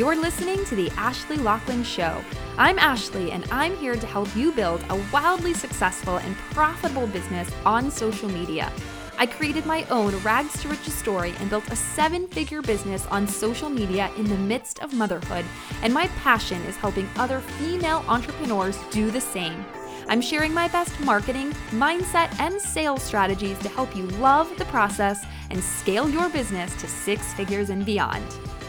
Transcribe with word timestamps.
You're 0.00 0.16
listening 0.16 0.64
to 0.64 0.74
The 0.74 0.88
Ashly 0.92 1.36
Locklin 1.36 1.84
Show. 1.84 2.24
I'm 2.56 2.78
Ashly, 2.78 3.32
and 3.32 3.44
I'm 3.50 3.76
here 3.76 3.96
to 3.96 4.06
help 4.06 4.34
you 4.34 4.50
build 4.50 4.82
a 4.88 4.98
wildly 5.12 5.52
successful 5.52 6.16
and 6.16 6.34
profitable 6.54 7.06
business 7.06 7.50
on 7.66 7.90
social 7.90 8.30
media. 8.30 8.72
I 9.18 9.26
created 9.26 9.66
my 9.66 9.84
own 9.90 10.16
rags 10.20 10.62
to 10.62 10.68
riches 10.70 10.94
story 10.94 11.34
and 11.38 11.50
built 11.50 11.68
a 11.68 11.76
seven 11.76 12.26
figure 12.28 12.62
business 12.62 13.06
on 13.08 13.28
social 13.28 13.68
media 13.68 14.10
in 14.16 14.24
the 14.24 14.38
midst 14.38 14.82
of 14.82 14.94
motherhood, 14.94 15.44
and 15.82 15.92
my 15.92 16.06
passion 16.22 16.62
is 16.62 16.78
helping 16.78 17.06
other 17.16 17.40
female 17.40 18.02
entrepreneurs 18.08 18.78
do 18.90 19.10
the 19.10 19.20
same. 19.20 19.66
I'm 20.08 20.22
sharing 20.22 20.54
my 20.54 20.68
best 20.68 20.98
marketing, 21.00 21.50
mindset, 21.72 22.34
and 22.40 22.58
sales 22.58 23.02
strategies 23.02 23.58
to 23.58 23.68
help 23.68 23.94
you 23.94 24.06
love 24.16 24.48
the 24.56 24.64
process 24.64 25.26
and 25.50 25.62
scale 25.62 26.08
your 26.08 26.30
business 26.30 26.74
to 26.80 26.88
six 26.88 27.34
figures 27.34 27.68
and 27.68 27.84
beyond. 27.84 28.24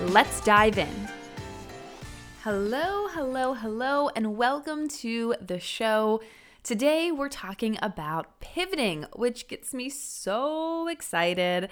Let's 0.10 0.42
dive 0.42 0.78
in. 0.78 1.08
Hello, 2.44 3.08
hello, 3.08 3.54
hello, 3.54 4.10
and 4.16 4.36
welcome 4.36 4.88
to 4.88 5.36
the 5.40 5.60
show. 5.60 6.22
Today 6.64 7.12
we're 7.12 7.30
talking 7.30 7.78
about 7.84 8.40
pivoting, 8.40 9.06
which 9.14 9.48
gets 9.48 9.76
me 9.76 9.92
so 9.92 10.88
excited. 10.88 11.70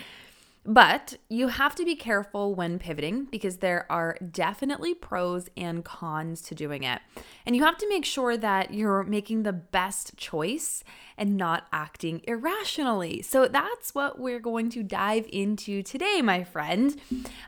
But 0.65 1.15
you 1.29 1.47
have 1.47 1.73
to 1.75 1.85
be 1.85 1.95
careful 1.95 2.53
when 2.53 2.79
pivoting 2.79 3.25
because 3.25 3.57
there 3.57 3.89
are 3.89 4.17
definitely 4.31 4.93
pros 4.93 5.49
and 5.55 5.85
cons 5.85 6.41
to 6.43 6.55
doing 6.55 6.83
it. 6.83 7.01
And 7.45 7.55
you 7.55 7.63
have 7.63 7.77
to 7.77 7.89
make 7.89 8.05
sure 8.05 8.37
that 8.37 8.73
you're 8.73 9.03
making 9.03 9.43
the 9.43 9.53
best 9.53 10.17
choice 10.17 10.83
and 11.17 11.37
not 11.37 11.67
acting 11.71 12.21
irrationally. 12.25 13.21
So 13.21 13.47
that's 13.47 13.95
what 13.95 14.19
we're 14.19 14.39
going 14.39 14.69
to 14.71 14.83
dive 14.83 15.25
into 15.31 15.81
today, 15.81 16.21
my 16.21 16.43
friend. 16.43 16.95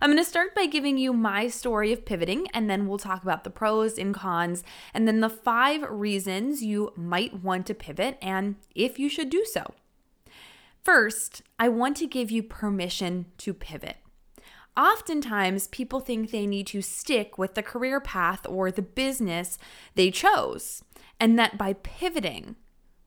I'm 0.01 0.09
going 0.09 0.17
to 0.17 0.25
start 0.25 0.55
by 0.55 0.65
giving 0.65 0.97
you 0.97 1.13
my 1.13 1.47
story 1.47 1.93
of 1.93 2.05
pivoting, 2.05 2.47
and 2.53 2.69
then 2.69 2.87
we'll 2.87 2.97
talk 2.97 3.23
about 3.23 3.43
the 3.43 3.49
pros 3.49 3.97
and 3.97 4.13
cons, 4.13 4.63
and 4.93 5.07
then 5.07 5.19
the 5.19 5.29
five 5.29 5.83
reasons 5.89 6.63
you 6.63 6.91
might 6.95 7.43
want 7.43 7.65
to 7.67 7.73
pivot 7.73 8.17
and 8.21 8.55
if 8.73 8.97
you 8.97 9.09
should 9.09 9.29
do 9.29 9.45
so. 9.45 9.73
First, 10.83 11.43
I 11.59 11.69
want 11.69 11.95
to 11.97 12.07
give 12.07 12.31
you 12.31 12.41
permission 12.41 13.27
to 13.37 13.53
pivot. 13.53 13.97
Oftentimes, 14.75 15.67
people 15.67 15.99
think 15.99 16.31
they 16.31 16.47
need 16.47 16.65
to 16.67 16.81
stick 16.81 17.37
with 17.37 17.53
the 17.53 17.61
career 17.61 17.99
path 17.99 18.47
or 18.47 18.71
the 18.71 18.81
business 18.81 19.59
they 19.93 20.09
chose, 20.09 20.83
and 21.19 21.37
that 21.37 21.57
by 21.57 21.73
pivoting 21.73 22.55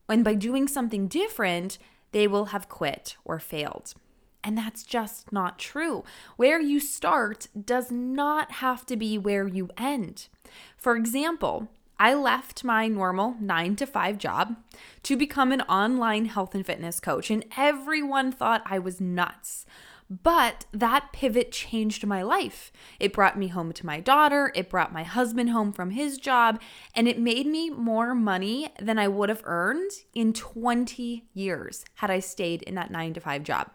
and 0.07 0.23
by 0.23 0.35
doing 0.35 0.67
something 0.67 1.07
different, 1.07 1.77
they 2.11 2.27
will 2.27 2.45
have 2.45 2.69
quit 2.69 3.17
or 3.25 3.39
failed. 3.39 3.93
And 4.41 4.57
that's 4.57 4.83
just 4.83 5.33
not 5.33 5.59
true. 5.59 6.03
Where 6.37 6.61
you 6.61 6.79
start 6.79 7.47
does 7.59 7.91
not 7.91 8.53
have 8.53 8.85
to 8.85 8.95
be 8.95 9.17
where 9.17 9.47
you 9.47 9.69
end. 9.75 10.29
For 10.77 10.95
example, 10.95 11.67
I 11.99 12.13
left 12.13 12.63
my 12.63 12.87
normal 12.87 13.35
nine 13.39 13.75
to 13.77 13.85
five 13.85 14.17
job 14.17 14.55
to 15.03 15.15
become 15.15 15.51
an 15.51 15.61
online 15.61 16.25
health 16.25 16.53
and 16.53 16.65
fitness 16.65 16.99
coach, 16.99 17.29
and 17.31 17.45
everyone 17.57 18.31
thought 18.31 18.63
I 18.65 18.79
was 18.79 18.99
nuts. 18.99 19.65
But 20.09 20.65
that 20.71 21.13
pivot 21.13 21.51
changed 21.51 22.05
my 22.05 22.21
life. 22.21 22.71
It 22.99 23.13
brought 23.13 23.39
me 23.39 23.47
home 23.47 23.71
to 23.73 23.85
my 23.85 23.99
daughter, 23.99 24.51
it 24.53 24.69
brought 24.69 24.93
my 24.93 25.03
husband 25.03 25.49
home 25.49 25.71
from 25.71 25.91
his 25.91 26.17
job, 26.17 26.61
and 26.93 27.07
it 27.07 27.17
made 27.17 27.47
me 27.47 27.69
more 27.71 28.13
money 28.13 28.69
than 28.79 28.99
I 28.99 29.07
would 29.07 29.29
have 29.29 29.41
earned 29.45 29.91
in 30.13 30.33
20 30.33 31.25
years 31.33 31.85
had 31.95 32.11
I 32.11 32.19
stayed 32.19 32.61
in 32.63 32.75
that 32.75 32.91
nine 32.91 33.13
to 33.13 33.19
five 33.19 33.43
job. 33.43 33.71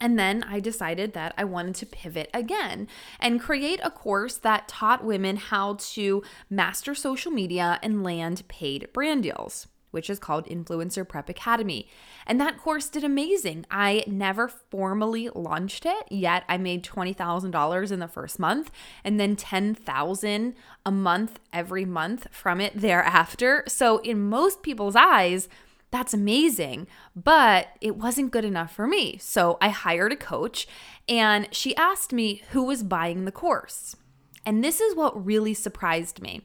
And 0.00 0.18
then 0.18 0.42
I 0.44 0.60
decided 0.60 1.12
that 1.12 1.34
I 1.36 1.44
wanted 1.44 1.74
to 1.76 1.86
pivot 1.86 2.30
again 2.32 2.88
and 3.18 3.40
create 3.40 3.80
a 3.82 3.90
course 3.90 4.38
that 4.38 4.66
taught 4.66 5.04
women 5.04 5.36
how 5.36 5.76
to 5.92 6.22
master 6.48 6.94
social 6.94 7.30
media 7.30 7.78
and 7.82 8.02
land 8.02 8.48
paid 8.48 8.88
brand 8.94 9.24
deals, 9.24 9.66
which 9.90 10.08
is 10.08 10.18
called 10.18 10.46
Influencer 10.46 11.06
Prep 11.06 11.28
Academy. 11.28 11.86
And 12.26 12.40
that 12.40 12.56
course 12.56 12.88
did 12.88 13.04
amazing. 13.04 13.66
I 13.70 14.04
never 14.06 14.48
formally 14.48 15.28
launched 15.34 15.84
it, 15.84 16.04
yet 16.10 16.44
I 16.48 16.56
made 16.56 16.82
$20,000 16.82 17.92
in 17.92 17.98
the 17.98 18.08
first 18.08 18.38
month 18.38 18.70
and 19.04 19.20
then 19.20 19.36
10,000 19.36 20.54
a 20.86 20.90
month 20.90 21.40
every 21.52 21.84
month 21.84 22.26
from 22.30 22.60
it 22.60 22.72
thereafter. 22.74 23.64
So 23.68 23.98
in 23.98 24.30
most 24.30 24.62
people's 24.62 24.96
eyes, 24.96 25.48
that's 25.90 26.14
amazing. 26.14 26.86
But 27.16 27.68
it 27.80 27.96
wasn't 27.96 28.30
good 28.30 28.44
enough 28.44 28.74
for 28.74 28.86
me. 28.86 29.18
So 29.18 29.58
I 29.60 29.70
hired 29.70 30.12
a 30.12 30.16
coach 30.16 30.66
and 31.08 31.48
she 31.50 31.76
asked 31.76 32.12
me 32.12 32.42
who 32.50 32.62
was 32.62 32.82
buying 32.82 33.24
the 33.24 33.32
course. 33.32 33.96
And 34.46 34.64
this 34.64 34.80
is 34.80 34.94
what 34.94 35.24
really 35.24 35.54
surprised 35.54 36.22
me. 36.22 36.42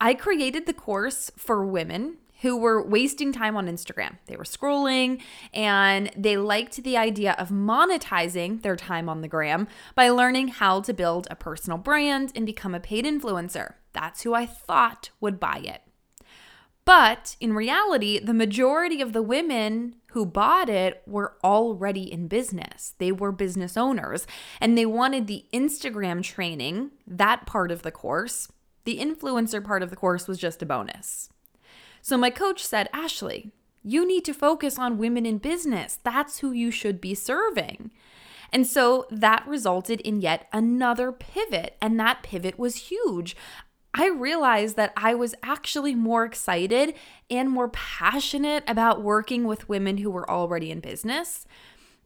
I 0.00 0.14
created 0.14 0.66
the 0.66 0.74
course 0.74 1.30
for 1.36 1.64
women 1.64 2.18
who 2.42 2.56
were 2.56 2.86
wasting 2.86 3.32
time 3.32 3.56
on 3.56 3.66
Instagram. 3.66 4.18
They 4.26 4.36
were 4.36 4.44
scrolling 4.44 5.22
and 5.54 6.10
they 6.16 6.36
liked 6.36 6.82
the 6.82 6.96
idea 6.96 7.34
of 7.38 7.48
monetizing 7.48 8.62
their 8.62 8.76
time 8.76 9.08
on 9.08 9.22
the 9.22 9.28
gram 9.28 9.68
by 9.94 10.10
learning 10.10 10.48
how 10.48 10.82
to 10.82 10.92
build 10.92 11.26
a 11.30 11.36
personal 11.36 11.78
brand 11.78 12.32
and 12.34 12.44
become 12.44 12.74
a 12.74 12.80
paid 12.80 13.06
influencer. 13.06 13.74
That's 13.92 14.22
who 14.22 14.34
I 14.34 14.44
thought 14.44 15.10
would 15.20 15.40
buy 15.40 15.62
it. 15.64 15.85
But 16.86 17.36
in 17.40 17.52
reality, 17.52 18.20
the 18.20 18.32
majority 18.32 19.02
of 19.02 19.12
the 19.12 19.20
women 19.20 19.96
who 20.12 20.24
bought 20.24 20.70
it 20.70 21.02
were 21.04 21.36
already 21.44 22.10
in 22.10 22.28
business. 22.28 22.94
They 22.98 23.12
were 23.12 23.32
business 23.32 23.76
owners 23.76 24.26
and 24.60 24.78
they 24.78 24.86
wanted 24.86 25.26
the 25.26 25.44
Instagram 25.52 26.22
training, 26.22 26.92
that 27.06 27.44
part 27.44 27.70
of 27.70 27.82
the 27.82 27.90
course. 27.90 28.48
The 28.84 28.98
influencer 28.98 29.62
part 29.62 29.82
of 29.82 29.90
the 29.90 29.96
course 29.96 30.28
was 30.28 30.38
just 30.38 30.62
a 30.62 30.66
bonus. 30.66 31.28
So 32.00 32.16
my 32.16 32.30
coach 32.30 32.64
said, 32.64 32.88
Ashly, 32.94 33.50
you 33.82 34.06
need 34.06 34.24
to 34.24 34.32
focus 34.32 34.78
on 34.78 34.96
women 34.96 35.26
in 35.26 35.38
business. 35.38 35.98
That's 36.04 36.38
who 36.38 36.52
you 36.52 36.70
should 36.70 37.00
be 37.00 37.16
serving. 37.16 37.90
And 38.52 38.66
so 38.66 39.06
that 39.10 39.46
resulted 39.46 40.00
in 40.02 40.20
yet 40.20 40.48
another 40.52 41.12
pivot, 41.12 41.76
and 41.82 41.98
that 41.98 42.22
pivot 42.22 42.58
was 42.58 42.88
huge. 42.88 43.36
I 43.98 44.08
realized 44.08 44.76
that 44.76 44.92
I 44.94 45.14
was 45.14 45.34
actually 45.42 45.94
more 45.94 46.26
excited 46.26 46.94
and 47.30 47.50
more 47.50 47.70
passionate 47.70 48.62
about 48.68 49.02
working 49.02 49.44
with 49.44 49.70
women 49.70 49.96
who 49.98 50.10
were 50.10 50.30
already 50.30 50.70
in 50.70 50.80
business. 50.80 51.46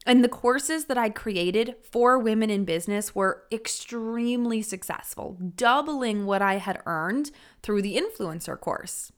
And 0.05 0.23
the 0.23 0.29
courses 0.29 0.85
that 0.85 0.97
I 0.97 1.09
created 1.09 1.75
for 1.83 2.17
women 2.17 2.49
in 2.49 2.63
business 2.63 3.13
were 3.13 3.43
extremely 3.51 4.61
successful, 4.61 5.37
doubling 5.55 6.25
what 6.25 6.41
I 6.41 6.55
had 6.55 6.81
earned 6.85 7.31
through 7.61 7.81
the 7.81 7.97
influencer 7.97 8.57
course. 8.57 9.11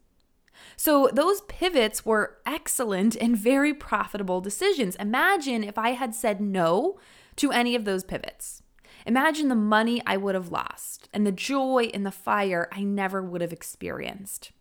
So, 0.76 1.10
those 1.14 1.42
pivots 1.42 2.06
were 2.06 2.38
excellent 2.46 3.16
and 3.16 3.38
very 3.38 3.74
profitable 3.74 4.42
decisions. 4.42 4.96
Imagine 4.96 5.64
if 5.64 5.78
I 5.78 5.92
had 5.92 6.16
said 6.16 6.42
no 6.42 6.98
to 7.36 7.52
any 7.52 7.76
of 7.76 7.86
those 7.86 8.04
pivots. 8.04 8.63
Imagine 9.06 9.50
the 9.50 9.56
money 9.56 10.02
I 10.06 10.18
would 10.18 10.36
have 10.36 10.52
lost 10.52 11.10
and 11.14 11.26
the 11.26 11.32
joy 11.32 11.90
and 11.94 12.06
the 12.06 12.12
fire 12.12 12.70
I 12.72 12.84
never 12.84 13.22
would 13.22 13.42
have 13.42 13.54
experienced. 13.54 14.52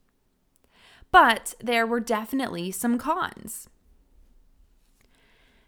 But 1.10 1.54
there 1.60 1.86
were 1.86 2.00
definitely 2.00 2.70
some 2.70 2.98
cons. 2.98 3.68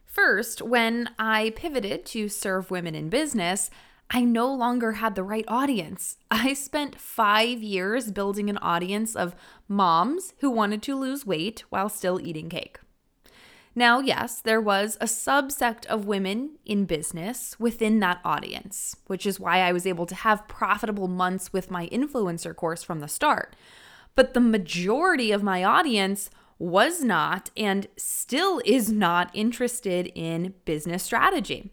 First, 0.07 0.63
when 0.63 1.11
I 1.19 1.53
pivoted 1.57 2.07
to 2.07 2.29
serve 2.29 2.71
women 2.71 2.95
in 2.95 3.09
business, 3.09 3.69
I 4.11 4.23
no 4.23 4.53
longer 4.53 4.93
had 4.93 5.17
the 5.17 5.25
right 5.25 5.45
audience. 5.49 6.19
I 6.31 6.53
spent 6.55 7.01
five 7.01 7.63
years 7.63 8.13
building 8.13 8.49
an 8.49 8.59
audience 8.59 9.17
of 9.17 9.35
moms 9.69 10.35
who 10.39 10.51
wanted 10.51 10.83
to 10.85 10.97
lose 10.97 11.27
weight 11.27 11.65
while 11.69 11.89
still 11.89 12.21
eating 12.21 12.49
cake. 12.49 12.79
Now, 13.77 13.99
yes, 13.99 14.41
there 14.41 14.61
was 14.61 14.97
a 15.01 15.07
subsect 15.07 15.85
of 15.87 16.07
women 16.07 16.59
in 16.65 16.85
business 16.85 17.59
within 17.59 17.99
that 18.01 18.21
audience, 18.25 18.95
which 19.09 19.27
is 19.27 19.41
why 19.41 19.59
I 19.61 19.73
was 19.73 19.87
able 19.87 20.07
to 20.07 20.15
have 20.15 20.47
profitable 20.47 21.09
months 21.09 21.53
with 21.53 21.73
my 21.73 21.89
influencer 21.89 22.55
course 22.55 22.85
from 22.85 23.01
the 23.01 23.09
start. 23.09 23.57
But 24.15 24.33
the 24.33 24.41
majority 24.41 25.33
of 25.33 25.43
my 25.43 25.65
audience 25.65 26.31
was 26.59 27.03
not 27.03 27.51
and 27.57 27.89
still 27.97 28.63
is 28.65 28.93
not 28.93 29.29
interested 29.35 30.07
in 30.15 30.55
business 30.65 31.03
strategy. 31.03 31.73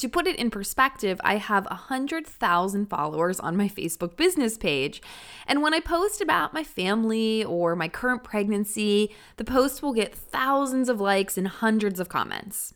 To 0.00 0.08
put 0.08 0.26
it 0.26 0.36
in 0.36 0.50
perspective, 0.50 1.20
I 1.22 1.36
have 1.36 1.66
100,000 1.66 2.86
followers 2.86 3.38
on 3.38 3.54
my 3.54 3.68
Facebook 3.68 4.16
business 4.16 4.56
page. 4.56 5.02
And 5.46 5.60
when 5.60 5.74
I 5.74 5.80
post 5.80 6.22
about 6.22 6.54
my 6.54 6.64
family 6.64 7.44
or 7.44 7.76
my 7.76 7.86
current 7.86 8.24
pregnancy, 8.24 9.14
the 9.36 9.44
post 9.44 9.82
will 9.82 9.92
get 9.92 10.14
thousands 10.14 10.88
of 10.88 11.02
likes 11.02 11.36
and 11.36 11.46
hundreds 11.46 12.00
of 12.00 12.08
comments. 12.08 12.72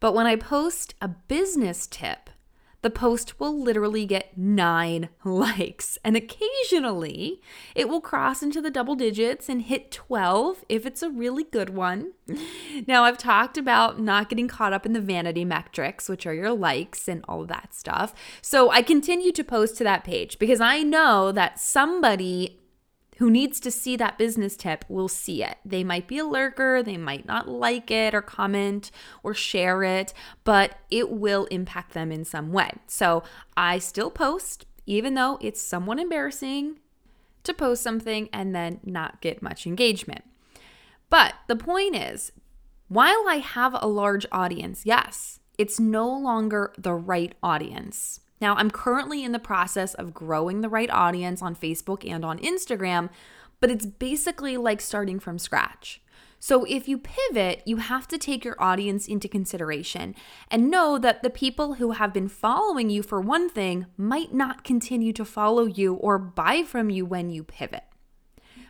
But 0.00 0.14
when 0.14 0.26
I 0.26 0.34
post 0.34 0.96
a 1.00 1.06
business 1.06 1.86
tip, 1.86 2.28
the 2.82 2.90
post 2.90 3.40
will 3.40 3.58
literally 3.58 4.04
get 4.04 4.36
nine 4.36 5.08
likes. 5.24 5.98
And 6.04 6.16
occasionally 6.16 7.40
it 7.74 7.88
will 7.88 8.00
cross 8.00 8.42
into 8.42 8.60
the 8.60 8.70
double 8.70 8.94
digits 8.94 9.48
and 9.48 9.62
hit 9.62 9.90
12 9.90 10.64
if 10.68 10.84
it's 10.84 11.02
a 11.02 11.10
really 11.10 11.44
good 11.44 11.70
one. 11.70 12.12
Now, 12.86 13.04
I've 13.04 13.18
talked 13.18 13.58
about 13.58 14.00
not 14.00 14.28
getting 14.28 14.48
caught 14.48 14.72
up 14.72 14.86
in 14.86 14.92
the 14.92 15.00
vanity 15.00 15.44
metrics, 15.44 16.08
which 16.08 16.26
are 16.26 16.34
your 16.34 16.52
likes 16.52 17.06
and 17.06 17.24
all 17.28 17.42
of 17.42 17.48
that 17.48 17.74
stuff. 17.74 18.14
So 18.40 18.70
I 18.70 18.82
continue 18.82 19.30
to 19.32 19.44
post 19.44 19.76
to 19.76 19.84
that 19.84 20.04
page 20.04 20.38
because 20.38 20.60
I 20.60 20.82
know 20.82 21.30
that 21.32 21.60
somebody 21.60 22.61
who 23.22 23.30
needs 23.30 23.60
to 23.60 23.70
see 23.70 23.94
that 23.94 24.18
business 24.18 24.56
tip 24.56 24.84
will 24.88 25.06
see 25.06 25.44
it. 25.44 25.56
They 25.64 25.84
might 25.84 26.08
be 26.08 26.18
a 26.18 26.24
lurker, 26.24 26.82
they 26.82 26.96
might 26.96 27.24
not 27.24 27.46
like 27.48 27.88
it 27.88 28.16
or 28.16 28.20
comment 28.20 28.90
or 29.22 29.32
share 29.32 29.84
it, 29.84 30.12
but 30.42 30.74
it 30.90 31.08
will 31.08 31.44
impact 31.44 31.94
them 31.94 32.10
in 32.10 32.24
some 32.24 32.50
way. 32.50 32.72
So 32.88 33.22
I 33.56 33.78
still 33.78 34.10
post, 34.10 34.66
even 34.86 35.14
though 35.14 35.38
it's 35.40 35.62
somewhat 35.62 36.00
embarrassing 36.00 36.80
to 37.44 37.54
post 37.54 37.80
something 37.84 38.28
and 38.32 38.56
then 38.56 38.80
not 38.82 39.20
get 39.20 39.40
much 39.40 39.68
engagement. 39.68 40.24
But 41.08 41.34
the 41.46 41.54
point 41.54 41.94
is, 41.94 42.32
while 42.88 43.24
I 43.28 43.36
have 43.36 43.76
a 43.80 43.86
large 43.86 44.26
audience, 44.32 44.84
yes, 44.84 45.38
it's 45.56 45.78
no 45.78 46.12
longer 46.12 46.72
the 46.76 46.94
right 46.94 47.36
audience. 47.40 48.18
Now, 48.42 48.56
I'm 48.56 48.72
currently 48.72 49.22
in 49.22 49.30
the 49.30 49.38
process 49.38 49.94
of 49.94 50.12
growing 50.12 50.62
the 50.62 50.68
right 50.68 50.90
audience 50.90 51.42
on 51.42 51.54
Facebook 51.54 52.04
and 52.04 52.24
on 52.24 52.40
Instagram, 52.40 53.08
but 53.60 53.70
it's 53.70 53.86
basically 53.86 54.56
like 54.56 54.80
starting 54.80 55.20
from 55.20 55.38
scratch. 55.38 56.02
So, 56.40 56.64
if 56.64 56.88
you 56.88 56.98
pivot, 56.98 57.62
you 57.66 57.76
have 57.76 58.08
to 58.08 58.18
take 58.18 58.44
your 58.44 58.60
audience 58.60 59.06
into 59.06 59.28
consideration 59.28 60.16
and 60.50 60.72
know 60.72 60.98
that 60.98 61.22
the 61.22 61.30
people 61.30 61.74
who 61.74 61.92
have 61.92 62.12
been 62.12 62.26
following 62.26 62.90
you 62.90 63.04
for 63.04 63.20
one 63.20 63.48
thing 63.48 63.86
might 63.96 64.34
not 64.34 64.64
continue 64.64 65.12
to 65.12 65.24
follow 65.24 65.66
you 65.66 65.94
or 65.94 66.18
buy 66.18 66.64
from 66.64 66.90
you 66.90 67.06
when 67.06 67.30
you 67.30 67.44
pivot. 67.44 67.84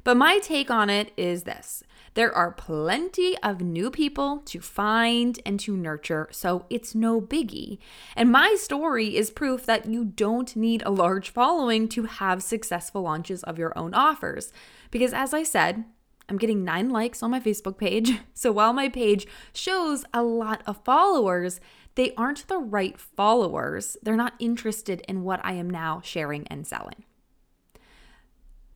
But 0.04 0.16
my 0.16 0.38
take 0.38 0.70
on 0.70 0.90
it 0.90 1.12
is 1.16 1.44
this 1.44 1.84
there 2.14 2.34
are 2.34 2.52
plenty 2.52 3.38
of 3.38 3.62
new 3.62 3.90
people 3.90 4.42
to 4.44 4.60
find 4.60 5.40
and 5.46 5.58
to 5.60 5.74
nurture, 5.74 6.28
so 6.30 6.66
it's 6.68 6.94
no 6.94 7.22
biggie. 7.22 7.78
And 8.14 8.30
my 8.30 8.54
story 8.58 9.16
is 9.16 9.30
proof 9.30 9.64
that 9.64 9.86
you 9.86 10.04
don't 10.04 10.54
need 10.54 10.82
a 10.84 10.90
large 10.90 11.30
following 11.30 11.88
to 11.88 12.04
have 12.04 12.42
successful 12.42 13.02
launches 13.02 13.42
of 13.44 13.58
your 13.58 13.76
own 13.78 13.94
offers. 13.94 14.52
Because 14.90 15.14
as 15.14 15.32
I 15.32 15.42
said, 15.42 15.84
I'm 16.28 16.36
getting 16.36 16.64
nine 16.64 16.90
likes 16.90 17.22
on 17.22 17.30
my 17.30 17.40
Facebook 17.40 17.78
page. 17.78 18.12
So 18.34 18.50
while 18.50 18.72
my 18.72 18.88
page 18.88 19.26
shows 19.52 20.04
a 20.12 20.22
lot 20.22 20.62
of 20.66 20.82
followers, 20.84 21.60
they 21.94 22.12
aren't 22.16 22.48
the 22.48 22.58
right 22.58 22.98
followers. 22.98 23.96
They're 24.02 24.16
not 24.16 24.34
interested 24.40 25.02
in 25.08 25.22
what 25.22 25.40
I 25.44 25.52
am 25.52 25.70
now 25.70 26.00
sharing 26.02 26.46
and 26.48 26.66
selling. 26.66 27.04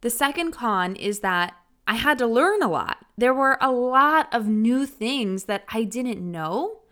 The 0.06 0.11
second 0.11 0.53
con 0.53 0.94
is 0.94 1.19
that 1.19 1.56
I 1.88 1.97
had 1.97 2.17
to 2.19 2.29
learn 2.29 2.62
a 2.62 2.69
lot. 2.69 3.05
There 3.19 3.35
were 3.35 3.58
a 3.61 3.73
lot 3.73 4.32
of 4.32 4.47
new 4.47 4.87
things 4.87 5.47
that 5.47 5.64
I 5.69 5.82
didn't 5.82 6.20
know, 6.20 6.82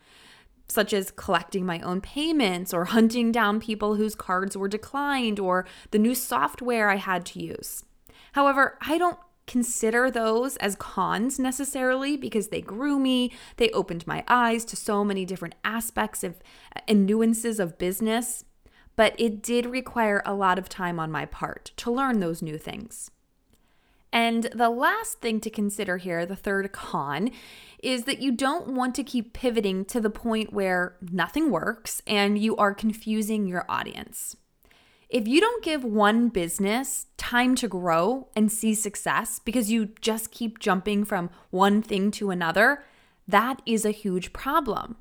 such 0.67 0.93
as 0.93 1.13
collecting 1.13 1.65
my 1.65 1.79
own 1.79 2.01
payments 2.01 2.75
or 2.75 2.87
hunting 2.87 3.31
down 3.31 3.61
people 3.61 3.95
whose 3.95 4.17
cards 4.17 4.57
were 4.57 4.67
declined 4.67 5.39
or 5.39 5.65
the 5.93 5.99
new 6.01 6.13
software 6.13 6.91
I 6.91 6.97
had 6.97 7.25
to 7.27 7.41
use. 7.41 7.85
However, 8.33 8.79
I 8.81 8.99
don't 8.99 9.21
consider 9.47 10.11
those 10.11 10.57
as 10.57 10.75
cons 10.75 11.39
necessarily 11.39 12.17
because 12.17 12.49
they 12.49 12.63
grew 12.63 12.99
me, 12.99 13.31
they 13.59 13.71
opened 13.71 14.09
my 14.09 14.25
eyes 14.27 14.65
to 14.65 14.75
so 14.75 15.05
many 15.05 15.25
different 15.25 15.55
aspects 15.63 16.25
of 16.25 16.35
and 16.89 17.07
nuances 17.07 17.61
of 17.61 17.79
business 17.79 18.45
but 18.97 19.15
it 19.19 19.43
did 19.43 19.67
require 19.67 20.23
a 20.25 20.35
lot 20.35 20.59
of 20.59 20.69
time 20.69 21.01
on 21.01 21.11
my 21.11 21.25
part 21.27 21.73
to 21.77 21.91
learn 21.91 22.21
those 22.21 22.43
new 22.43 22.59
things. 22.59 23.11
And 24.13 24.45
the 24.55 24.71
last 24.71 25.21
thing 25.21 25.41
to 25.41 25.51
consider 25.51 25.97
here, 25.97 26.25
the 26.25 26.37
third 26.37 26.71
con, 26.71 27.33
is 27.83 28.05
that 28.05 28.23
you 28.23 28.31
don't 28.31 28.69
want 28.69 28.95
to 28.95 29.03
keep 29.03 29.33
pivoting 29.33 29.85
to 29.87 30.01
the 30.01 30.09
point 30.09 30.53
where 30.53 30.97
nothing 31.01 31.51
works 31.51 32.01
and 32.07 32.39
you 32.39 32.57
are 32.57 32.73
confusing 32.73 33.49
your 33.49 33.65
audience. 33.69 34.37
If 35.09 35.27
you 35.27 35.41
don't 35.41 35.65
give 35.65 35.85
one 35.85 36.29
business 36.29 37.07
time 37.17 37.57
to 37.57 37.69
grow 37.69 38.29
and 38.37 38.51
see 38.51 38.75
success 38.75 39.41
because 39.41 39.71
you 39.71 39.91
just 40.01 40.31
keep 40.31 40.61
jumping 40.61 41.05
from 41.05 41.31
one 41.51 41.83
thing 41.83 42.11
to 42.13 42.31
another, 42.31 42.85
that 43.27 43.63
is 43.67 43.85
a 43.85 43.91
huge 43.91 44.33
problem. 44.33 44.97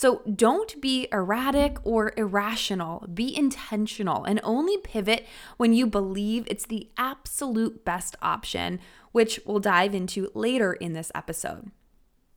So 0.00 0.22
don't 0.22 0.80
be 0.80 1.08
erratic 1.12 1.76
or 1.84 2.14
irrational. 2.16 3.06
Be 3.12 3.36
intentional 3.36 4.24
and 4.24 4.40
only 4.42 4.78
pivot 4.78 5.26
when 5.58 5.74
you 5.74 5.86
believe 5.86 6.44
it's 6.46 6.64
the 6.64 6.88
absolute 6.96 7.84
best 7.84 8.16
option, 8.22 8.80
which 9.12 9.40
we'll 9.44 9.58
dive 9.58 9.94
into 9.94 10.30
later 10.32 10.72
in 10.72 10.94
this 10.94 11.12
episode. 11.14 11.70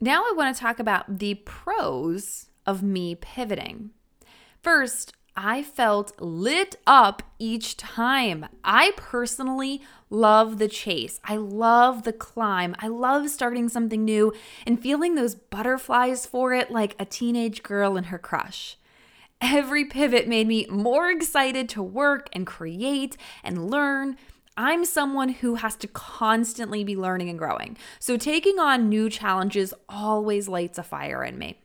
Now, 0.02 0.24
I 0.24 0.34
want 0.36 0.54
to 0.54 0.62
talk 0.62 0.78
about 0.78 1.20
the 1.20 1.36
pros 1.36 2.50
of 2.66 2.84
me 2.84 3.16
pivoting. 3.16 3.92
First, 4.62 5.14
I 5.36 5.64
felt 5.64 6.20
lit 6.22 6.76
up 6.86 7.24
each 7.40 7.76
time. 7.76 8.46
I 8.64 8.94
personally 8.96 9.82
love 10.10 10.60
the 10.60 10.68
chase. 10.68 11.20
I 11.24 11.38
love 11.38 12.04
the 12.04 12.14
climb. 12.14 12.76
I 12.80 12.88
love 12.88 13.30
starting 13.30 13.68
something 13.68 14.06
new 14.06 14.34
and 14.68 14.80
feeling 14.80 15.16
those 15.16 15.34
butterflies 15.34 16.26
for 16.28 16.54
it 16.54 16.70
like 16.70 16.96
a 17.00 17.06
teenage 17.06 17.64
girl 17.64 17.98
and 17.98 18.08
her 18.08 18.20
crush. 18.20 18.78
Every 19.42 19.86
pivot 19.86 20.28
made 20.28 20.48
me 20.48 20.68
more 20.70 21.10
excited 21.10 21.68
to 21.70 21.84
work 21.84 22.30
and 22.32 22.46
create 22.46 23.18
and 23.44 23.70
learn. 23.70 24.18
I'm 24.56 24.86
someone 24.86 25.30
who 25.30 25.56
has 25.56 25.76
to 25.78 25.88
constantly 25.88 26.84
be 26.84 26.96
learning 26.96 27.30
and 27.30 27.40
growing. 27.40 27.76
So 28.00 28.18
taking 28.18 28.60
on 28.60 28.88
new 28.88 29.10
challenges 29.10 29.74
always 29.90 30.48
lights 30.48 30.78
a 30.78 30.84
fire 30.84 31.24
in 31.24 31.40
me. 31.40 31.60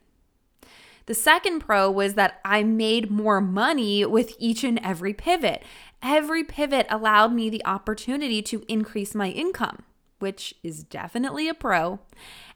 The 1.08 1.14
second 1.14 1.60
pro 1.60 1.90
was 1.90 2.14
that 2.14 2.38
I 2.44 2.62
made 2.62 3.10
more 3.10 3.40
money 3.40 4.04
with 4.04 4.36
each 4.38 4.62
and 4.62 4.78
every 4.84 5.14
pivot. 5.14 5.62
Every 6.02 6.44
pivot 6.44 6.86
allowed 6.90 7.32
me 7.32 7.48
the 7.48 7.64
opportunity 7.64 8.42
to 8.42 8.62
increase 8.68 9.14
my 9.14 9.30
income, 9.30 9.84
which 10.18 10.54
is 10.62 10.84
definitely 10.84 11.48
a 11.48 11.54
pro. 11.54 12.00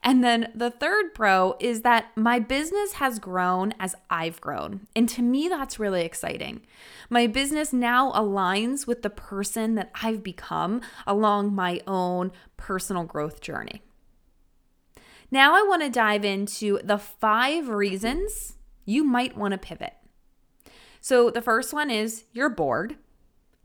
And 0.03 0.23
then 0.23 0.51
the 0.53 0.69
third 0.69 1.15
pro 1.15 1.55
is 1.59 1.81
that 1.81 2.11
my 2.15 2.37
business 2.37 2.93
has 2.93 3.17
grown 3.17 3.73
as 3.79 3.95
I've 4.11 4.39
grown. 4.39 4.85
And 4.95 5.09
to 5.09 5.23
me, 5.23 5.47
that's 5.47 5.79
really 5.79 6.05
exciting. 6.05 6.61
My 7.09 7.25
business 7.25 7.73
now 7.73 8.11
aligns 8.11 8.85
with 8.85 9.01
the 9.01 9.09
person 9.09 9.73
that 9.75 9.89
I've 10.03 10.21
become 10.21 10.81
along 11.07 11.55
my 11.55 11.81
own 11.87 12.31
personal 12.55 13.03
growth 13.03 13.41
journey. 13.41 13.81
Now, 15.33 15.55
I 15.55 15.63
want 15.63 15.81
to 15.81 15.89
dive 15.89 16.23
into 16.23 16.79
the 16.83 16.99
five 16.99 17.67
reasons 17.67 18.53
you 18.85 19.03
might 19.03 19.35
want 19.35 19.53
to 19.53 19.57
pivot. 19.57 19.95
So, 21.01 21.31
the 21.31 21.41
first 21.41 21.73
one 21.73 21.89
is 21.89 22.25
you're 22.33 22.51
bored. 22.51 22.97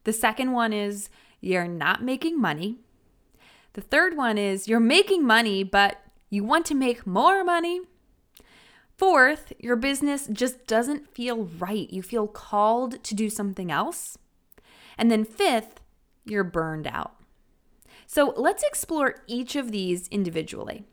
The 0.05 0.15
second 0.15 0.53
one 0.53 0.73
is 0.73 1.11
you're 1.43 1.69
not 1.69 2.03
making 2.03 2.41
money. 2.41 2.79
The 3.75 3.83
third 3.83 4.17
one 4.17 4.39
is 4.39 4.67
you're 4.67 4.81
making 4.81 5.27
money, 5.27 5.63
but 5.63 6.01
you 6.31 6.43
want 6.43 6.65
to 6.67 6.75
make 6.75 7.07
more 7.07 7.45
money. 7.45 7.83
Fourth, 8.97 9.53
your 9.59 9.77
business 9.77 10.27
just 10.27 10.67
doesn't 10.67 11.15
feel 11.15 11.51
right. 11.59 11.91
You 11.91 12.03
feel 12.03 12.29
called 12.29 13.05
to 13.05 13.15
do 13.15 13.29
something 13.29 13.71
else. 13.71 14.17
And 14.97 15.11
then 15.11 15.23
fifth, 15.23 15.83
you're 16.25 16.45
burned 16.45 16.87
out. 16.87 17.17
So 18.07 18.33
let's 18.39 18.63
explore 18.63 19.17
each 19.27 19.55
of 19.55 19.71
these 19.71 20.09
individually. 20.09 20.87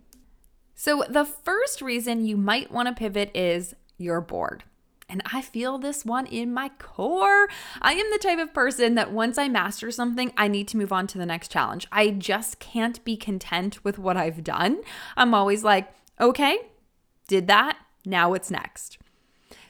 So, 0.76 1.06
the 1.10 1.26
first 1.26 1.82
reason 1.82 2.26
you 2.26 2.36
might 2.38 2.72
want 2.72 2.88
to 2.88 2.94
pivot 2.94 3.32
is 3.34 3.76
you're 3.98 4.22
bored. 4.22 4.64
And 5.08 5.22
I 5.32 5.42
feel 5.42 5.78
this 5.78 6.04
one 6.04 6.26
in 6.26 6.54
my 6.54 6.70
core. 6.80 7.48
I 7.82 7.94
am 7.94 8.10
the 8.12 8.18
type 8.18 8.40
of 8.40 8.54
person 8.54 8.96
that 8.96 9.12
once 9.12 9.38
I 9.38 9.48
master 9.48 9.92
something, 9.92 10.34
I 10.36 10.48
need 10.48 10.68
to 10.70 10.78
move 10.78 10.92
on 10.92 11.08
to 11.08 11.18
the 11.18 11.26
next 11.26 11.52
challenge. 11.52 11.88
I 11.92 12.10
just 12.10 12.60
can't 12.60 13.04
be 13.06 13.16
content 13.16 13.84
with 13.84 14.00
what 14.00 14.18
I've 14.18 14.44
done. 14.44 14.82
I'm 15.16 15.34
always 15.34 15.64
like, 15.64 15.94
okay, 16.20 16.58
did 17.28 17.48
that. 17.48 17.78
Now 18.06 18.32
what's 18.32 18.52
next? 18.52 18.98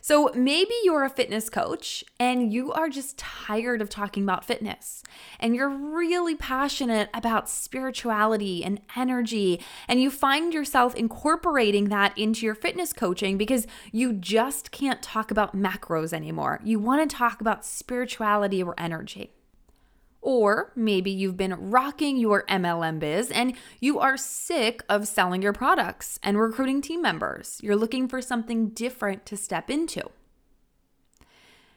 So 0.07 0.29
maybe 0.35 0.75
you're 0.83 1.03
a 1.03 1.09
fitness 1.09 1.49
coach 1.49 2.05
and 2.19 2.53
you 2.53 2.71
are 2.71 2.89
just 2.89 3.17
tired 3.17 3.81
of 3.81 3.89
talking 3.89 4.21
about 4.21 4.45
fitness 4.45 5.01
and 5.39 5.55
you're 5.55 5.67
really 5.67 6.35
passionate 6.35 7.09
about 7.11 7.49
spirituality 7.49 8.63
and 8.63 8.81
energy 8.95 9.59
and 9.87 9.99
you 9.99 10.11
find 10.11 10.53
yourself 10.53 10.93
incorporating 10.93 11.85
that 11.85 12.15
into 12.15 12.45
your 12.45 12.53
fitness 12.53 12.93
coaching 12.93 13.35
because 13.35 13.65
you 13.91 14.13
just 14.13 14.69
can't 14.69 15.01
talk 15.01 15.31
about 15.31 15.57
macros 15.57 16.13
anymore. 16.13 16.61
You 16.63 16.77
want 16.79 17.09
to 17.09 17.15
talk 17.15 17.41
about 17.41 17.65
spirituality 17.65 18.61
or 18.61 18.75
energy. 18.77 19.31
Or 20.27 20.71
maybe 20.75 21.11
you've 21.11 21.37
been 21.37 21.53
rocking 21.53 22.17
your 22.17 22.45
MLM 22.49 22.97
biz 22.97 23.29
and 23.29 23.53
you 23.79 23.99
are 23.99 24.17
sick 24.17 24.83
of 24.89 25.07
selling 25.07 25.43
your 25.43 25.53
products 25.53 26.19
and 26.23 26.39
recruiting 26.39 26.81
team 26.81 27.03
members. 27.03 27.59
You're 27.61 27.75
looking 27.75 28.07
for 28.07 28.23
something 28.23 28.69
different 28.69 29.27
to 29.27 29.37
step 29.37 29.69
into. 29.69 30.09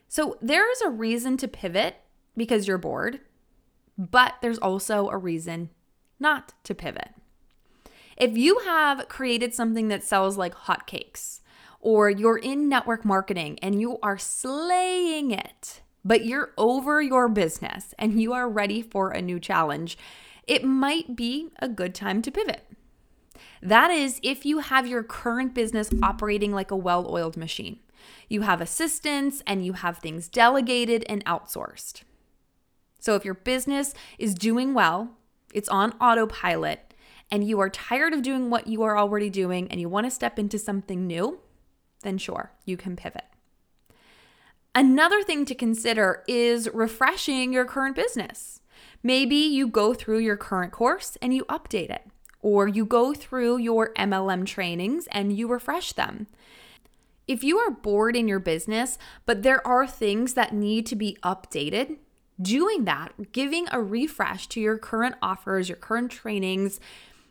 So 0.09 0.38
there 0.40 0.73
is 0.73 0.81
a 0.81 0.88
reason 0.88 1.37
to 1.37 1.47
pivot 1.47 1.97
because 2.38 2.67
you're 2.67 2.78
bored, 2.78 3.21
but 3.99 4.37
there's 4.40 4.57
also 4.57 5.11
a 5.11 5.19
reason 5.19 5.69
not 6.19 6.55
to 6.64 6.75
pivot. 6.75 7.11
If 8.17 8.38
you 8.38 8.61
have 8.61 9.09
created 9.09 9.52
something 9.52 9.88
that 9.88 10.02
sells 10.02 10.38
like 10.38 10.55
hotcakes, 10.55 11.40
or 11.81 12.09
you're 12.09 12.38
in 12.38 12.67
network 12.67 13.05
marketing 13.05 13.59
and 13.61 13.78
you 13.78 13.99
are 14.02 14.17
slaying 14.17 15.33
it, 15.33 15.83
but 16.05 16.25
you're 16.25 16.52
over 16.57 17.02
your 17.02 17.28
business 17.28 17.95
and 17.99 18.21
you 18.21 18.33
are 18.33 18.49
ready 18.49 18.83
for 18.83 19.11
a 19.11 19.23
new 19.23 19.38
challenge, 19.38 19.99
it 20.47 20.64
might 20.64 21.17
be 21.17 21.50
a 21.59 21.69
good 21.69 21.95
time 21.95 22.23
to 22.23 22.31
pivot. 22.31 22.64
That 23.61 23.90
is, 23.90 24.21
if 24.23 24.47
you 24.47 24.61
have 24.61 24.87
your 24.87 25.02
current 25.02 25.55
business 25.55 25.90
operating 26.02 26.52
like 26.52 26.71
a 26.71 26.76
well 26.76 27.09
oiled 27.11 27.37
machine. 27.37 27.81
You 28.28 28.43
have 28.43 28.61
assistants 28.61 29.43
and 29.47 29.64
you 29.64 29.75
have 29.75 29.99
things 29.99 30.28
delegated 30.28 31.05
and 31.09 31.25
outsourced. 31.25 32.02
So, 33.00 33.14
if 33.14 33.25
your 33.25 33.35
business 33.35 33.95
is 34.19 34.35
doing 34.35 34.75
well, 34.75 35.17
it's 35.52 35.69
on 35.69 35.93
autopilot, 36.00 36.95
and 37.31 37.47
you 37.47 37.61
are 37.61 37.71
tired 37.71 38.12
of 38.12 38.23
doing 38.23 38.50
what 38.50 38.67
you 38.67 38.83
are 38.83 38.99
already 38.99 39.31
doing 39.31 39.69
and 39.71 39.81
you 39.81 39.88
want 39.88 40.07
to 40.07 40.11
step 40.11 40.38
into 40.38 40.59
something 40.59 41.07
new, 41.07 41.40
then 42.02 42.19
sure, 42.19 42.52
you 42.64 42.76
can 42.76 42.97
pivot. 42.97 43.27
Another 44.78 45.25
thing 45.25 45.44
to 45.47 45.56
consider 45.56 46.23
is 46.28 46.70
refreshing 46.73 47.52
your 47.52 47.64
current 47.64 47.97
business. 47.97 48.61
Maybe 49.02 49.35
you 49.35 49.66
go 49.66 49.92
through 49.92 50.20
your 50.20 50.37
current 50.37 50.70
course 50.70 51.18
and 51.20 51.35
you 51.35 51.44
update 51.47 51.90
it, 51.90 52.06
or 52.42 52.68
you 52.68 52.85
go 52.85 53.12
through 53.12 53.56
your 53.58 53.92
MLM 53.94 54.47
trainings 54.47 55.08
and 55.11 55.37
you 55.37 55.49
refresh 55.49 55.94
them. 55.94 56.28
If 57.26 57.42
you 57.42 57.58
are 57.58 57.73
bored 57.73 58.14
in 58.14 58.28
your 58.28 58.38
business, 58.38 58.99
but 59.26 59.42
there 59.42 59.66
are 59.66 59.85
things 59.85 60.35
that 60.35 60.54
need 60.54 60.87
to 60.87 60.94
be 60.94 61.18
updated, 61.25 61.97
doing 62.40 62.85
that, 62.85 63.32
giving 63.32 63.66
a 63.73 63.82
refresh 63.82 64.47
to 64.47 64.61
your 64.61 64.78
current 64.78 65.16
offers, 65.20 65.68
your 65.68 65.75
current 65.75 66.12
trainings, 66.12 66.78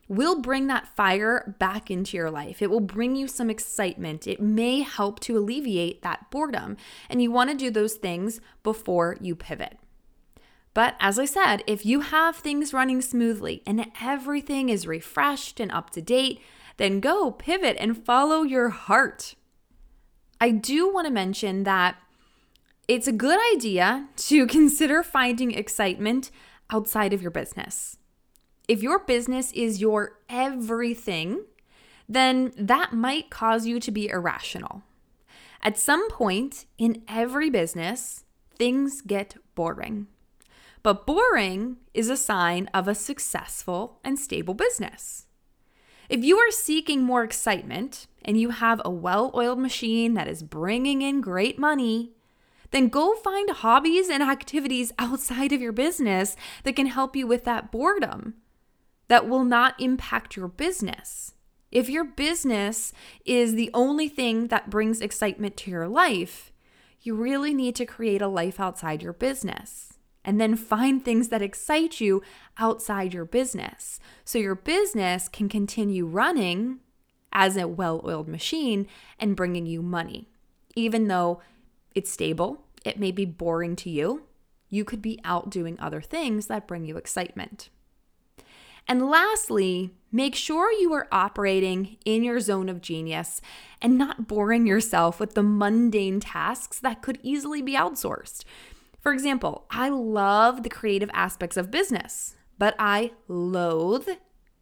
will 0.08 0.42
bring 0.42 0.68
that 0.68 0.88
fire 0.96 1.56
back 1.60 1.92
into 1.92 2.16
your 2.16 2.32
life. 2.32 2.62
It 2.62 2.70
will 2.70 2.80
bring 2.80 3.16
you 3.16 3.28
some 3.28 3.50
excitement. 3.50 4.28
It 4.28 4.42
may 4.42 4.82
help 4.82 5.20
to 5.22 5.38
alleviate 5.38 6.02
that 6.02 6.32
boredom. 6.32 6.78
And 7.10 7.22
you 7.22 7.32
want 7.32 7.50
to 7.50 7.56
do 7.56 7.70
those 7.70 7.96
things 7.96 8.40
before 8.64 9.18
you 9.20 9.36
pivot. 9.36 9.78
But 10.74 10.96
as 11.00 11.18
I 11.18 11.26
said, 11.26 11.64
if 11.66 11.86
you 11.86 12.02
have 12.02 12.36
things 12.36 12.74
running 12.74 13.02
smoothly 13.02 13.64
and 13.66 13.92
everything 14.00 14.70
is 14.70 14.86
refreshed 14.86 15.60
and 15.60 15.72
up 15.72 15.90
to 15.92 16.02
date, 16.02 16.40
then 16.78 17.00
go 17.00 17.32
pivot 17.32 17.76
and 17.80 17.98
follow 17.98 18.44
your 18.44 18.70
heart. 18.70 19.34
I 20.40 20.52
do 20.52 20.94
want 20.94 21.08
to 21.08 21.12
mention 21.12 21.64
that 21.64 21.98
it's 22.88 23.08
a 23.08 23.12
good 23.12 23.40
idea 23.56 24.08
to 24.18 24.46
consider 24.48 25.04
finding 25.04 25.52
excitement 25.52 26.32
outside 26.70 27.12
of 27.12 27.22
your 27.22 27.32
business. 27.32 27.97
If 28.68 28.84
your 28.84 29.00
business 29.00 29.54
is 29.54 29.80
your 29.80 30.20
everything, 30.30 31.46
then 32.10 32.52
that 32.58 32.92
might 32.92 33.30
cause 33.30 33.66
you 33.66 33.80
to 33.80 33.92
be 33.92 34.10
irrational. 34.10 34.84
At 35.62 35.78
some 35.78 36.10
point 36.10 36.66
in 36.78 37.04
every 37.08 37.50
business, 37.50 38.26
things 38.58 39.02
get 39.02 39.36
boring. 39.56 40.08
But 40.84 41.06
boring 41.06 41.78
is 41.94 42.10
a 42.10 42.18
sign 42.18 42.70
of 42.74 42.88
a 42.88 42.96
successful 42.96 44.00
and 44.04 44.20
stable 44.20 44.54
business. 44.54 45.26
If 46.10 46.24
you 46.24 46.38
are 46.38 46.52
seeking 46.52 47.04
more 47.04 47.24
excitement 47.24 48.08
and 48.24 48.40
you 48.40 48.50
have 48.50 48.82
a 48.84 48.90
well 48.90 49.32
oiled 49.34 49.60
machine 49.60 50.14
that 50.14 50.28
is 50.28 50.44
bringing 50.44 51.02
in 51.02 51.22
great 51.22 51.58
money, 51.58 52.12
then 52.72 52.90
go 52.90 53.16
find 53.16 53.50
hobbies 53.50 54.10
and 54.10 54.22
activities 54.22 54.92
outside 55.00 55.54
of 55.54 55.62
your 55.62 55.72
business 55.72 56.36
that 56.64 56.76
can 56.76 56.88
help 56.88 57.16
you 57.16 57.26
with 57.26 57.46
that 57.46 57.72
boredom 57.72 58.36
that 59.08 59.28
will 59.28 59.44
not 59.44 59.80
impact 59.80 60.36
your 60.36 60.48
business. 60.48 61.34
If 61.72 61.90
your 61.90 62.06
business 62.06 62.94
is 63.26 63.54
the 63.54 63.70
only 63.74 64.08
thing 64.08 64.48
that 64.48 64.70
brings 64.70 65.02
excitement 65.02 65.58
to 65.58 65.72
your 65.72 65.88
life, 65.88 66.52
you 67.02 67.16
really 67.16 67.54
need 67.54 67.76
to 67.76 67.86
create 67.86 68.22
a 68.22 68.28
life 68.28 68.60
outside 68.60 69.02
your 69.02 69.14
business 69.14 69.94
and 70.24 70.42
then 70.42 70.56
find 70.56 71.04
things 71.04 71.30
that 71.30 71.42
excite 71.42 72.02
you 72.02 72.22
outside 72.58 73.14
your 73.14 73.26
business 73.26 74.00
so 74.26 74.38
your 74.38 74.56
business 74.56 75.30
can 75.30 75.48
continue 75.48 76.06
running 76.06 76.80
as 77.32 77.56
a 77.56 77.68
well 77.68 78.02
oiled 78.06 78.28
machine 78.28 78.88
and 79.20 79.36
bringing 79.36 79.66
you 79.66 79.82
money. 79.82 80.28
Even 80.76 81.08
though 81.08 81.42
it's 81.96 82.12
stable, 82.12 82.62
it 82.84 83.00
may 83.00 83.12
be 83.12 83.26
boring 83.26 83.76
to 83.78 83.90
you, 83.90 84.24
you 84.70 84.84
could 84.84 85.02
be 85.02 85.20
out 85.24 85.50
doing 85.50 85.80
other 85.80 86.02
things 86.02 86.48
that 86.48 86.68
bring 86.68 86.86
you 86.86 86.98
excitement. 86.98 87.70
And 88.88 89.10
lastly, 89.10 89.92
make 90.12 90.36
sure 90.36 90.72
you 90.72 90.94
are 90.94 91.08
operating 91.12 91.98
in 92.06 92.24
your 92.24 92.40
zone 92.40 92.70
of 92.70 92.82
genius 92.82 93.42
and 93.82 93.98
not 93.98 94.28
boring 94.28 94.66
yourself 94.66 95.20
with 95.20 95.34
the 95.34 95.44
mundane 95.44 96.20
tasks 96.20 96.80
that 96.80 97.02
could 97.02 97.20
easily 97.22 97.62
be 97.62 97.74
outsourced. 97.74 98.44
For 99.00 99.14
example, 99.14 99.66
I 99.70 99.90
love 99.90 100.64
the 100.64 100.70
creative 100.70 101.10
aspects 101.14 101.58
of 101.58 101.72
business, 101.72 102.36
but 102.58 102.76
I 102.78 103.12
loathe 103.28 104.10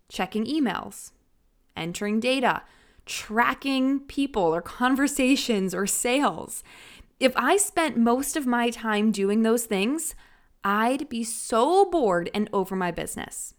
checking 0.08 0.46
emails, 0.46 1.12
entering 1.76 2.20
data, 2.20 2.62
tracking 3.06 4.02
people 4.02 4.44
or 4.44 4.62
conversations 4.62 5.74
or 5.74 5.88
sales. 5.88 6.64
If 7.20 7.34
I 7.36 7.58
spent 7.58 7.98
most 7.98 8.36
of 8.36 8.46
my 8.46 8.70
time 8.70 9.12
doing 9.12 9.42
those 9.42 9.66
things, 9.66 10.14
I'd 10.64 11.10
be 11.10 11.24
so 11.24 11.86
bored 11.90 12.30
and 12.34 12.48
over 12.52 12.76
my 12.76 12.92
business. 12.92 13.55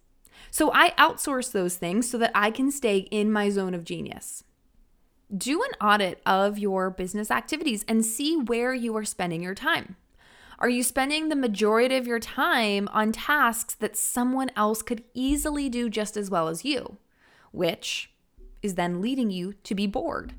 So 0.50 0.72
I 0.72 0.90
outsource 0.98 1.52
those 1.52 1.76
things 1.76 2.10
so 2.10 2.18
that 2.18 2.32
I 2.34 2.50
can 2.50 2.70
stay 2.70 2.98
in 2.98 3.32
my 3.32 3.50
zone 3.50 3.74
of 3.74 3.84
genius. 3.84 4.44
Do 5.36 5.62
an 5.62 5.70
audit 5.80 6.20
of 6.24 6.58
your 6.58 6.90
business 6.90 7.30
activities 7.30 7.84
and 7.88 8.04
see 8.04 8.36
where 8.36 8.72
you 8.72 8.96
are 8.96 9.04
spending 9.04 9.42
your 9.42 9.54
time. 9.54 9.96
Are 10.58 10.68
you 10.68 10.82
spending 10.82 11.28
the 11.28 11.36
majority 11.36 11.96
of 11.96 12.06
your 12.06 12.20
time 12.20 12.88
on 12.92 13.12
tasks 13.12 13.74
that 13.74 13.96
someone 13.96 14.50
else 14.56 14.80
could 14.80 15.04
easily 15.12 15.68
do 15.68 15.90
just 15.90 16.16
as 16.16 16.30
well 16.30 16.48
as 16.48 16.64
you, 16.64 16.96
which 17.52 18.10
is 18.62 18.74
then 18.74 19.02
leading 19.02 19.30
you 19.30 19.52
to 19.64 19.74
be 19.74 19.86
bored? 19.86 20.34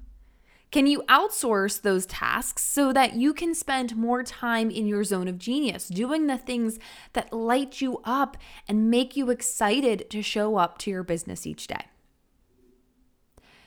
Can 0.70 0.86
you 0.86 1.04
outsource 1.08 1.82
those 1.82 2.06
tasks 2.06 2.64
so 2.64 2.92
that 2.92 3.14
you 3.14 3.34
can 3.34 3.56
spend 3.56 3.96
more 3.96 4.22
time 4.22 4.70
in 4.70 4.86
your 4.86 5.04
zone 5.04 5.28
of 5.28 5.38
genius, 5.38 5.88
doing 5.88 6.28
the 6.28 6.38
things 6.38 6.78
that 7.14 7.32
light 7.32 7.80
you 7.80 8.02
up 8.04 8.36
and 8.68 8.92
make 8.92 9.16
you 9.16 9.30
excited 9.30 10.10
to 10.10 10.22
show 10.22 10.58
up 10.58 10.78
to 10.80 10.90
your 10.90 11.04
business 11.04 11.48
each 11.48 11.68
day? 11.68 11.86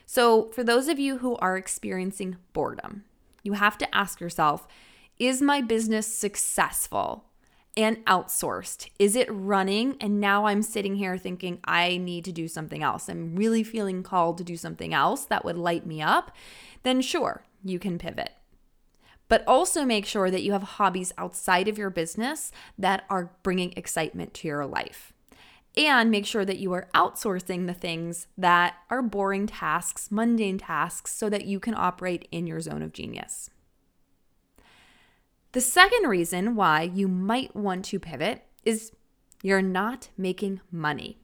So, 0.04 0.50
for 0.50 0.62
those 0.62 0.88
of 0.88 0.98
you 0.98 1.18
who 1.18 1.36
are 1.36 1.56
experiencing 1.56 2.36
boredom, 2.52 3.04
you 3.42 3.54
have 3.54 3.78
to 3.78 3.94
ask 3.94 4.20
yourself 4.20 4.66
is 5.18 5.40
my 5.40 5.60
business 5.60 6.06
successful 6.06 7.29
and 7.76 8.04
outsourced? 8.06 8.88
Is 8.98 9.16
it 9.16 9.28
running? 9.30 9.96
And 10.00 10.20
now 10.20 10.46
I'm 10.46 10.62
sitting 10.62 10.96
here 10.96 11.16
thinking 11.16 11.60
I 11.64 11.96
need 11.96 12.24
to 12.24 12.32
do 12.32 12.48
something 12.48 12.82
else. 12.82 13.08
I'm 13.08 13.36
really 13.36 13.62
feeling 13.62 14.02
called 14.02 14.38
to 14.38 14.44
do 14.44 14.56
something 14.56 14.92
else 14.92 15.24
that 15.26 15.44
would 15.44 15.56
light 15.56 15.86
me 15.86 16.02
up. 16.02 16.32
Then, 16.82 17.00
sure, 17.00 17.44
you 17.64 17.78
can 17.78 17.98
pivot. 17.98 18.30
But 19.28 19.44
also 19.46 19.84
make 19.84 20.06
sure 20.06 20.30
that 20.30 20.42
you 20.42 20.52
have 20.52 20.62
hobbies 20.62 21.12
outside 21.16 21.68
of 21.68 21.78
your 21.78 21.90
business 21.90 22.50
that 22.76 23.04
are 23.08 23.30
bringing 23.42 23.72
excitement 23.76 24.34
to 24.34 24.48
your 24.48 24.66
life. 24.66 25.12
And 25.76 26.10
make 26.10 26.26
sure 26.26 26.44
that 26.44 26.58
you 26.58 26.72
are 26.72 26.88
outsourcing 26.94 27.68
the 27.68 27.74
things 27.74 28.26
that 28.36 28.74
are 28.90 29.02
boring 29.02 29.46
tasks, 29.46 30.10
mundane 30.10 30.58
tasks, 30.58 31.14
so 31.14 31.30
that 31.30 31.44
you 31.44 31.60
can 31.60 31.74
operate 31.76 32.26
in 32.32 32.48
your 32.48 32.60
zone 32.60 32.82
of 32.82 32.92
genius. 32.92 33.50
The 35.52 35.60
second 35.60 36.08
reason 36.08 36.54
why 36.54 36.82
you 36.82 37.08
might 37.08 37.56
want 37.56 37.84
to 37.86 37.98
pivot 37.98 38.44
is 38.64 38.92
you're 39.42 39.62
not 39.62 40.10
making 40.16 40.60
money. 40.70 41.18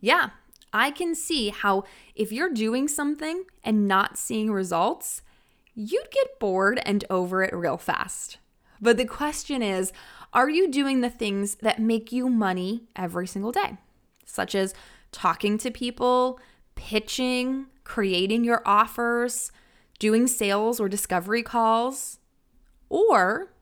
Yeah, 0.00 0.30
I 0.72 0.92
can 0.92 1.14
see 1.14 1.50
how 1.50 1.84
if 2.14 2.32
you're 2.32 2.52
doing 2.52 2.88
something 2.88 3.44
and 3.62 3.86
not 3.86 4.16
seeing 4.16 4.50
results, 4.50 5.20
you'd 5.74 6.10
get 6.10 6.38
bored 6.38 6.80
and 6.86 7.04
over 7.10 7.42
it 7.42 7.54
real 7.54 7.76
fast. 7.76 8.38
But 8.80 8.96
the 8.96 9.04
question 9.04 9.62
is 9.62 9.92
are 10.32 10.48
you 10.48 10.70
doing 10.70 11.00
the 11.00 11.10
things 11.10 11.56
that 11.56 11.80
make 11.80 12.12
you 12.12 12.28
money 12.28 12.84
every 12.94 13.26
single 13.26 13.52
day? 13.52 13.76
Such 14.24 14.54
as 14.54 14.74
talking 15.12 15.58
to 15.58 15.70
people, 15.70 16.38
pitching, 16.76 17.66
creating 17.82 18.44
your 18.44 18.62
offers, 18.64 19.50
doing 20.00 20.26
sales 20.26 20.80
or 20.80 20.88
discovery 20.88 21.44
calls? 21.44 22.18
Or 22.88 23.52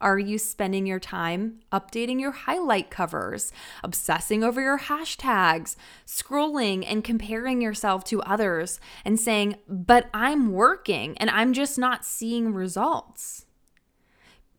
Are 0.00 0.18
you 0.18 0.38
spending 0.38 0.86
your 0.86 1.00
time 1.00 1.58
updating 1.72 2.20
your 2.20 2.30
highlight 2.30 2.88
covers, 2.88 3.52
obsessing 3.82 4.44
over 4.44 4.60
your 4.60 4.78
hashtags, 4.78 5.74
scrolling 6.06 6.84
and 6.86 7.02
comparing 7.02 7.60
yourself 7.60 8.04
to 8.04 8.22
others, 8.22 8.78
and 9.04 9.18
saying, 9.18 9.56
but 9.68 10.08
I'm 10.14 10.52
working 10.52 11.18
and 11.18 11.28
I'm 11.30 11.52
just 11.52 11.78
not 11.78 12.04
seeing 12.04 12.54
results? 12.54 13.46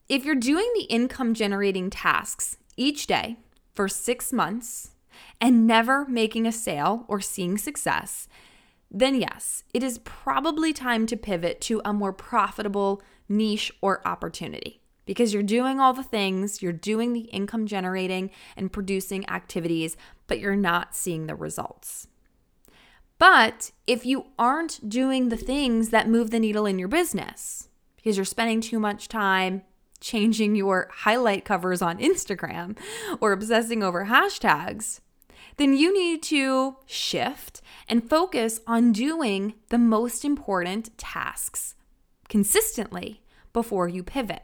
If 0.10 0.26
you're 0.26 0.36
doing 0.36 0.70
the 0.76 0.86
income 0.86 1.34
generating 1.34 1.90
tasks 1.90 2.58
each 2.76 3.08
day 3.08 3.38
for 3.74 3.88
six 3.88 4.34
months 4.34 4.92
and 5.40 5.66
never 5.66 6.06
making 6.06 6.48
a 6.48 6.52
sale 6.52 7.06
or 7.08 7.22
seeing 7.22 7.58
success, 7.58 8.28
then 8.92 9.16
yes, 9.16 9.64
it 9.74 9.84
is 9.84 10.00
probably 10.00 10.74
time 10.74 11.06
to 11.08 11.18
pivot 11.18 11.62
to 11.62 11.82
a 11.86 11.94
more 11.94 12.14
profitable 12.14 13.02
niche 13.28 13.72
or 13.82 14.06
opportunity 14.08 14.82
because 15.06 15.34
you're 15.34 15.44
doing 15.44 15.80
all 15.80 15.94
the 15.94 16.04
things, 16.04 16.62
you're 16.62 16.72
doing 16.72 17.14
the 17.14 17.22
income 17.22 17.66
generating 17.66 18.30
and 18.56 18.72
producing 18.72 19.28
activities, 19.30 19.98
but 20.28 20.40
you're 20.40 20.56
not 20.56 20.96
seeing 20.96 21.26
the 21.26 21.36
results. 21.36 22.08
But 23.18 23.72
if 23.86 24.06
you 24.06 24.28
aren't 24.38 24.88
doing 24.88 25.30
the 25.30 25.38
things 25.38 25.90
that 25.90 26.08
move 26.08 26.32
the 26.32 26.40
needle 26.40 26.66
in 26.66 26.80
your 26.80 26.88
business 26.88 27.70
because 27.96 28.18
you're 28.18 28.26
spending 28.26 28.62
too 28.62 28.80
much 28.80 29.08
time 29.08 29.64
changing 30.00 30.56
your 30.56 30.90
highlight 30.94 31.44
covers 31.44 31.82
on 31.82 31.98
Instagram 31.98 32.78
or 33.20 33.32
obsessing 33.32 33.84
over 33.84 34.06
hashtags, 34.06 35.02
then 35.60 35.76
you 35.76 35.94
need 35.94 36.24
to 36.24 36.78
shift 36.86 37.62
and 37.90 38.10
focus 38.10 38.62
on 38.66 38.94
doing 38.94 39.56
the 39.68 39.78
most 39.78 40.24
important 40.24 40.98
tasks 40.98 41.76
consistently 42.30 43.22
before 43.52 43.88
you 43.90 44.02
pivot. 44.02 44.44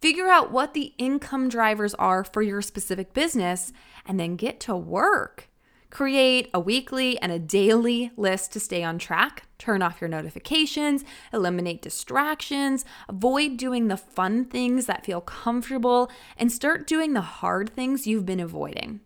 Figure 0.00 0.28
out 0.28 0.52
what 0.52 0.72
the 0.72 0.92
income 0.98 1.48
drivers 1.48 1.94
are 1.94 2.22
for 2.22 2.42
your 2.42 2.62
specific 2.62 3.12
business 3.12 3.72
and 4.06 4.20
then 4.20 4.36
get 4.36 4.60
to 4.60 4.76
work. 4.76 5.48
Create 5.90 6.48
a 6.54 6.60
weekly 6.60 7.18
and 7.18 7.32
a 7.32 7.38
daily 7.40 8.12
list 8.16 8.52
to 8.52 8.60
stay 8.60 8.84
on 8.84 8.98
track. 8.98 9.44
Turn 9.58 9.82
off 9.82 10.00
your 10.00 10.08
notifications, 10.08 11.04
eliminate 11.32 11.82
distractions, 11.82 12.84
avoid 13.08 13.56
doing 13.56 13.88
the 13.88 13.96
fun 13.96 14.44
things 14.44 14.86
that 14.86 15.04
feel 15.04 15.20
comfortable, 15.20 16.08
and 16.36 16.52
start 16.52 16.86
doing 16.86 17.14
the 17.14 17.20
hard 17.20 17.70
things 17.70 18.06
you've 18.06 18.26
been 18.26 18.40
avoiding. 18.40 19.00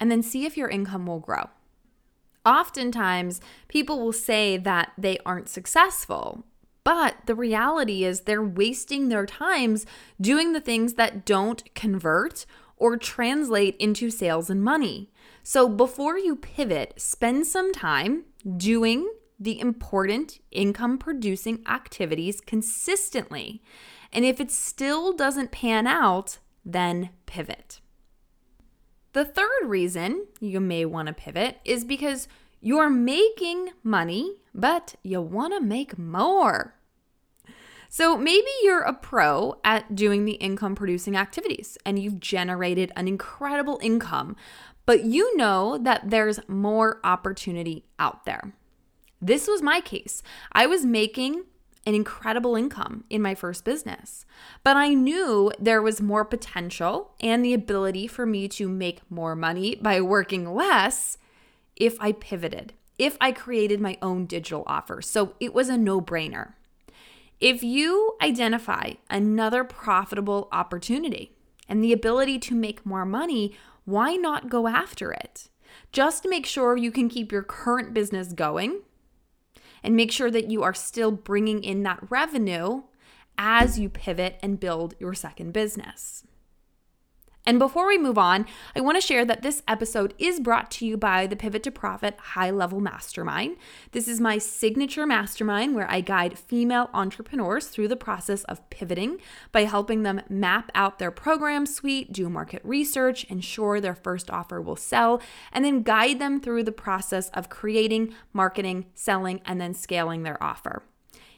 And 0.00 0.10
then 0.10 0.22
see 0.22 0.44
if 0.44 0.56
your 0.56 0.68
income 0.68 1.06
will 1.06 1.20
grow. 1.20 1.48
Oftentimes, 2.44 3.40
people 3.68 3.98
will 3.98 4.12
say 4.12 4.56
that 4.56 4.92
they 4.96 5.18
aren't 5.26 5.48
successful, 5.48 6.44
but 6.84 7.16
the 7.26 7.34
reality 7.34 8.04
is 8.04 8.20
they're 8.20 8.42
wasting 8.42 9.08
their 9.08 9.26
times 9.26 9.84
doing 10.20 10.52
the 10.52 10.60
things 10.60 10.94
that 10.94 11.26
don't 11.26 11.74
convert 11.74 12.46
or 12.76 12.96
translate 12.96 13.74
into 13.78 14.10
sales 14.10 14.48
and 14.48 14.62
money. 14.62 15.10
So 15.42 15.68
before 15.68 16.18
you 16.18 16.36
pivot, 16.36 16.94
spend 16.96 17.46
some 17.46 17.72
time 17.72 18.24
doing 18.56 19.10
the 19.40 19.58
important 19.58 20.38
income 20.50 20.98
producing 20.98 21.64
activities 21.66 22.40
consistently. 22.40 23.62
And 24.12 24.24
if 24.24 24.40
it 24.40 24.50
still 24.50 25.12
doesn't 25.12 25.50
pan 25.50 25.86
out, 25.86 26.38
then 26.64 27.10
pivot. 27.26 27.80
The 29.16 29.24
third 29.24 29.64
reason 29.64 30.26
you 30.40 30.60
may 30.60 30.84
want 30.84 31.08
to 31.08 31.14
pivot 31.14 31.56
is 31.64 31.86
because 31.86 32.28
you're 32.60 32.90
making 32.90 33.70
money, 33.82 34.36
but 34.54 34.96
you 35.02 35.22
want 35.22 35.54
to 35.54 35.60
make 35.62 35.96
more. 35.96 36.74
So 37.88 38.18
maybe 38.18 38.46
you're 38.62 38.82
a 38.82 38.92
pro 38.92 39.58
at 39.64 39.94
doing 39.94 40.26
the 40.26 40.34
income 40.34 40.74
producing 40.74 41.16
activities 41.16 41.78
and 41.86 41.98
you've 41.98 42.20
generated 42.20 42.92
an 42.94 43.08
incredible 43.08 43.80
income, 43.82 44.36
but 44.84 45.04
you 45.04 45.34
know 45.34 45.78
that 45.78 46.10
there's 46.10 46.46
more 46.46 47.00
opportunity 47.02 47.86
out 47.98 48.26
there. 48.26 48.52
This 49.22 49.48
was 49.48 49.62
my 49.62 49.80
case. 49.80 50.22
I 50.52 50.66
was 50.66 50.84
making 50.84 51.44
an 51.86 51.94
incredible 51.94 52.56
income 52.56 53.04
in 53.08 53.22
my 53.22 53.34
first 53.34 53.64
business, 53.64 54.26
but 54.64 54.76
I 54.76 54.92
knew 54.92 55.52
there 55.58 55.80
was 55.80 56.00
more 56.00 56.24
potential 56.24 57.12
and 57.20 57.44
the 57.44 57.54
ability 57.54 58.08
for 58.08 58.26
me 58.26 58.48
to 58.48 58.68
make 58.68 59.08
more 59.08 59.36
money 59.36 59.76
by 59.76 60.00
working 60.00 60.52
less 60.52 61.16
if 61.76 61.96
I 62.00 62.12
pivoted, 62.12 62.72
if 62.98 63.16
I 63.20 63.30
created 63.30 63.80
my 63.80 63.96
own 64.02 64.26
digital 64.26 64.64
offer. 64.66 65.00
So 65.00 65.34
it 65.38 65.54
was 65.54 65.68
a 65.68 65.78
no 65.78 66.00
brainer. 66.00 66.54
If 67.40 67.62
you 67.62 68.16
identify 68.20 68.94
another 69.08 69.62
profitable 69.62 70.48
opportunity 70.50 71.36
and 71.68 71.84
the 71.84 71.92
ability 71.92 72.38
to 72.40 72.54
make 72.54 72.84
more 72.84 73.04
money, 73.04 73.54
why 73.84 74.14
not 74.14 74.48
go 74.48 74.66
after 74.66 75.12
it? 75.12 75.48
Just 75.92 76.26
make 76.26 76.46
sure 76.46 76.76
you 76.76 76.90
can 76.90 77.08
keep 77.08 77.30
your 77.30 77.42
current 77.42 77.94
business 77.94 78.32
going 78.32 78.80
and 79.86 79.94
make 79.94 80.10
sure 80.10 80.32
that 80.32 80.50
you 80.50 80.64
are 80.64 80.74
still 80.74 81.12
bringing 81.12 81.62
in 81.62 81.84
that 81.84 82.00
revenue 82.10 82.82
as 83.38 83.78
you 83.78 83.88
pivot 83.88 84.36
and 84.42 84.58
build 84.58 84.94
your 84.98 85.14
second 85.14 85.52
business. 85.52 86.24
And 87.46 87.60
before 87.60 87.86
we 87.86 87.96
move 87.96 88.18
on, 88.18 88.44
I 88.74 88.80
want 88.80 88.96
to 88.96 89.06
share 89.06 89.24
that 89.24 89.42
this 89.42 89.62
episode 89.68 90.14
is 90.18 90.40
brought 90.40 90.68
to 90.72 90.86
you 90.86 90.96
by 90.96 91.28
the 91.28 91.36
Pivot 91.36 91.62
to 91.62 91.70
Profit 91.70 92.18
High 92.18 92.50
Level 92.50 92.80
Mastermind. 92.80 93.56
This 93.92 94.08
is 94.08 94.20
my 94.20 94.38
signature 94.38 95.06
mastermind 95.06 95.76
where 95.76 95.88
I 95.88 96.00
guide 96.00 96.36
female 96.36 96.90
entrepreneurs 96.92 97.68
through 97.68 97.86
the 97.86 97.94
process 97.94 98.42
of 98.44 98.68
pivoting 98.68 99.18
by 99.52 99.62
helping 99.62 100.02
them 100.02 100.22
map 100.28 100.72
out 100.74 100.98
their 100.98 101.12
program 101.12 101.66
suite, 101.66 102.12
do 102.12 102.28
market 102.28 102.62
research, 102.64 103.22
ensure 103.26 103.80
their 103.80 103.94
first 103.94 104.28
offer 104.28 104.60
will 104.60 104.74
sell, 104.74 105.22
and 105.52 105.64
then 105.64 105.84
guide 105.84 106.18
them 106.18 106.40
through 106.40 106.64
the 106.64 106.72
process 106.72 107.28
of 107.28 107.48
creating, 107.48 108.12
marketing, 108.32 108.86
selling, 108.94 109.40
and 109.44 109.60
then 109.60 109.72
scaling 109.72 110.24
their 110.24 110.42
offer. 110.42 110.82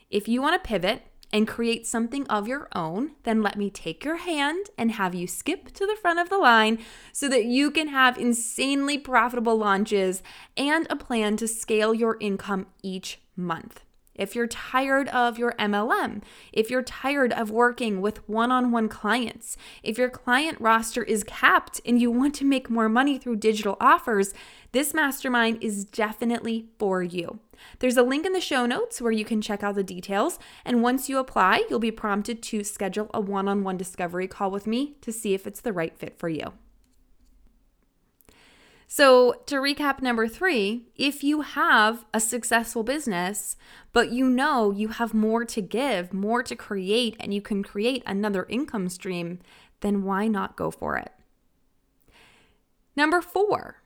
If 0.08 0.26
you 0.26 0.40
want 0.40 0.62
to 0.62 0.66
pivot, 0.66 1.02
and 1.32 1.46
create 1.46 1.86
something 1.86 2.26
of 2.28 2.48
your 2.48 2.68
own, 2.74 3.12
then 3.24 3.42
let 3.42 3.56
me 3.56 3.70
take 3.70 4.04
your 4.04 4.16
hand 4.16 4.70
and 4.78 4.92
have 4.92 5.14
you 5.14 5.26
skip 5.26 5.72
to 5.72 5.86
the 5.86 5.96
front 6.00 6.18
of 6.18 6.28
the 6.28 6.38
line 6.38 6.78
so 7.12 7.28
that 7.28 7.44
you 7.44 7.70
can 7.70 7.88
have 7.88 8.18
insanely 8.18 8.98
profitable 8.98 9.56
launches 9.56 10.22
and 10.56 10.86
a 10.90 10.96
plan 10.96 11.36
to 11.36 11.48
scale 11.48 11.92
your 11.92 12.16
income 12.20 12.66
each 12.82 13.20
month. 13.36 13.82
If 14.18 14.34
you're 14.34 14.48
tired 14.48 15.08
of 15.08 15.38
your 15.38 15.54
MLM, 15.58 16.22
if 16.52 16.70
you're 16.70 16.82
tired 16.82 17.32
of 17.32 17.50
working 17.50 18.00
with 18.00 18.28
one 18.28 18.50
on 18.50 18.70
one 18.72 18.88
clients, 18.88 19.56
if 19.82 19.96
your 19.96 20.10
client 20.10 20.60
roster 20.60 21.02
is 21.02 21.24
capped 21.24 21.80
and 21.86 22.00
you 22.00 22.10
want 22.10 22.34
to 22.34 22.44
make 22.44 22.68
more 22.68 22.88
money 22.88 23.16
through 23.16 23.36
digital 23.36 23.76
offers, 23.80 24.34
this 24.72 24.92
mastermind 24.92 25.62
is 25.62 25.84
definitely 25.84 26.66
for 26.78 27.02
you. 27.02 27.38
There's 27.78 27.96
a 27.96 28.02
link 28.02 28.26
in 28.26 28.32
the 28.32 28.40
show 28.40 28.66
notes 28.66 29.00
where 29.00 29.12
you 29.12 29.24
can 29.24 29.40
check 29.40 29.62
out 29.62 29.76
the 29.76 29.82
details. 29.82 30.38
And 30.64 30.82
once 30.82 31.08
you 31.08 31.18
apply, 31.18 31.64
you'll 31.70 31.78
be 31.78 31.90
prompted 31.90 32.42
to 32.44 32.64
schedule 32.64 33.10
a 33.14 33.20
one 33.20 33.48
on 33.48 33.64
one 33.64 33.76
discovery 33.76 34.28
call 34.28 34.50
with 34.50 34.66
me 34.66 34.96
to 35.00 35.12
see 35.12 35.34
if 35.34 35.46
it's 35.46 35.60
the 35.60 35.72
right 35.72 35.96
fit 35.96 36.18
for 36.18 36.28
you. 36.28 36.52
So, 38.90 39.34
to 39.44 39.56
recap 39.56 40.00
number 40.00 40.26
three, 40.26 40.86
if 40.96 41.22
you 41.22 41.42
have 41.42 42.06
a 42.14 42.20
successful 42.20 42.82
business, 42.82 43.54
but 43.92 44.12
you 44.12 44.30
know 44.30 44.70
you 44.70 44.88
have 44.88 45.12
more 45.12 45.44
to 45.44 45.60
give, 45.60 46.14
more 46.14 46.42
to 46.42 46.56
create, 46.56 47.14
and 47.20 47.34
you 47.34 47.42
can 47.42 47.62
create 47.62 48.02
another 48.06 48.46
income 48.48 48.88
stream, 48.88 49.40
then 49.80 50.04
why 50.04 50.26
not 50.26 50.56
go 50.56 50.70
for 50.70 50.96
it? 50.96 51.12
Number 52.96 53.20
four, 53.20 53.82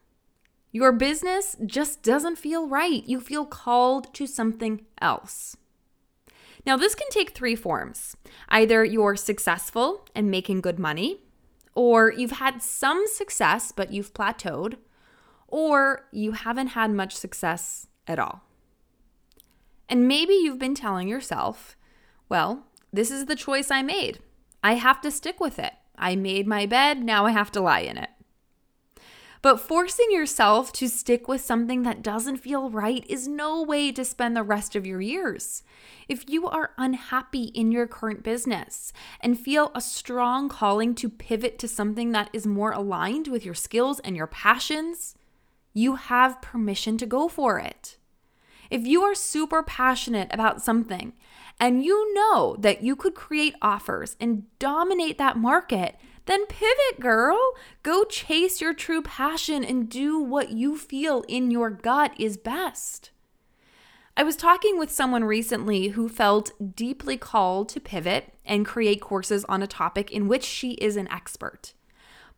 your 0.70 0.92
business 0.92 1.56
just 1.66 2.04
doesn't 2.04 2.38
feel 2.38 2.68
right. 2.68 3.02
You 3.04 3.20
feel 3.20 3.44
called 3.44 4.14
to 4.14 4.28
something 4.28 4.86
else. 5.00 5.56
Now, 6.64 6.76
this 6.76 6.94
can 6.94 7.08
take 7.10 7.32
three 7.32 7.56
forms 7.56 8.16
either 8.48 8.84
you're 8.84 9.16
successful 9.16 10.06
and 10.14 10.30
making 10.30 10.60
good 10.60 10.78
money, 10.78 11.24
or 11.74 12.12
you've 12.12 12.38
had 12.38 12.62
some 12.62 13.04
success 13.08 13.72
but 13.72 13.92
you've 13.92 14.14
plateaued, 14.14 14.76
or 15.52 16.06
you 16.10 16.32
haven't 16.32 16.68
had 16.68 16.90
much 16.90 17.14
success 17.14 17.86
at 18.08 18.18
all. 18.18 18.42
And 19.88 20.08
maybe 20.08 20.32
you've 20.32 20.58
been 20.58 20.74
telling 20.74 21.06
yourself, 21.06 21.76
well, 22.30 22.64
this 22.90 23.10
is 23.10 23.26
the 23.26 23.36
choice 23.36 23.70
I 23.70 23.82
made. 23.82 24.18
I 24.64 24.74
have 24.74 25.02
to 25.02 25.10
stick 25.10 25.38
with 25.38 25.58
it. 25.58 25.74
I 25.96 26.16
made 26.16 26.46
my 26.46 26.64
bed, 26.64 27.04
now 27.04 27.26
I 27.26 27.32
have 27.32 27.52
to 27.52 27.60
lie 27.60 27.80
in 27.80 27.98
it. 27.98 28.08
But 29.42 29.60
forcing 29.60 30.06
yourself 30.10 30.72
to 30.74 30.88
stick 30.88 31.28
with 31.28 31.42
something 31.42 31.82
that 31.82 32.00
doesn't 32.00 32.38
feel 32.38 32.70
right 32.70 33.04
is 33.06 33.28
no 33.28 33.62
way 33.62 33.92
to 33.92 34.04
spend 34.04 34.34
the 34.34 34.42
rest 34.42 34.74
of 34.74 34.86
your 34.86 35.02
years. 35.02 35.64
If 36.08 36.30
you 36.30 36.46
are 36.46 36.70
unhappy 36.78 37.46
in 37.46 37.72
your 37.72 37.86
current 37.86 38.22
business 38.22 38.92
and 39.20 39.38
feel 39.38 39.70
a 39.74 39.80
strong 39.82 40.48
calling 40.48 40.94
to 40.94 41.10
pivot 41.10 41.58
to 41.58 41.68
something 41.68 42.12
that 42.12 42.30
is 42.32 42.46
more 42.46 42.72
aligned 42.72 43.28
with 43.28 43.44
your 43.44 43.54
skills 43.54 44.00
and 44.00 44.16
your 44.16 44.28
passions, 44.28 45.16
you 45.72 45.96
have 45.96 46.42
permission 46.42 46.98
to 46.98 47.06
go 47.06 47.28
for 47.28 47.58
it. 47.58 47.96
If 48.70 48.86
you 48.86 49.02
are 49.02 49.14
super 49.14 49.62
passionate 49.62 50.28
about 50.30 50.62
something 50.62 51.12
and 51.60 51.84
you 51.84 52.14
know 52.14 52.56
that 52.58 52.82
you 52.82 52.96
could 52.96 53.14
create 53.14 53.54
offers 53.60 54.16
and 54.18 54.44
dominate 54.58 55.18
that 55.18 55.36
market, 55.36 55.96
then 56.26 56.46
pivot, 56.46 57.00
girl. 57.00 57.38
Go 57.82 58.04
chase 58.04 58.60
your 58.60 58.74
true 58.74 59.02
passion 59.02 59.64
and 59.64 59.88
do 59.90 60.18
what 60.18 60.50
you 60.50 60.78
feel 60.78 61.22
in 61.28 61.50
your 61.50 61.70
gut 61.70 62.12
is 62.18 62.36
best. 62.36 63.10
I 64.16 64.22
was 64.22 64.36
talking 64.36 64.78
with 64.78 64.90
someone 64.90 65.24
recently 65.24 65.88
who 65.88 66.08
felt 66.08 66.52
deeply 66.76 67.16
called 67.16 67.70
to 67.70 67.80
pivot 67.80 68.34
and 68.44 68.66
create 68.66 69.00
courses 69.00 69.44
on 69.46 69.62
a 69.62 69.66
topic 69.66 70.10
in 70.10 70.28
which 70.28 70.44
she 70.44 70.72
is 70.72 70.96
an 70.96 71.08
expert. 71.08 71.72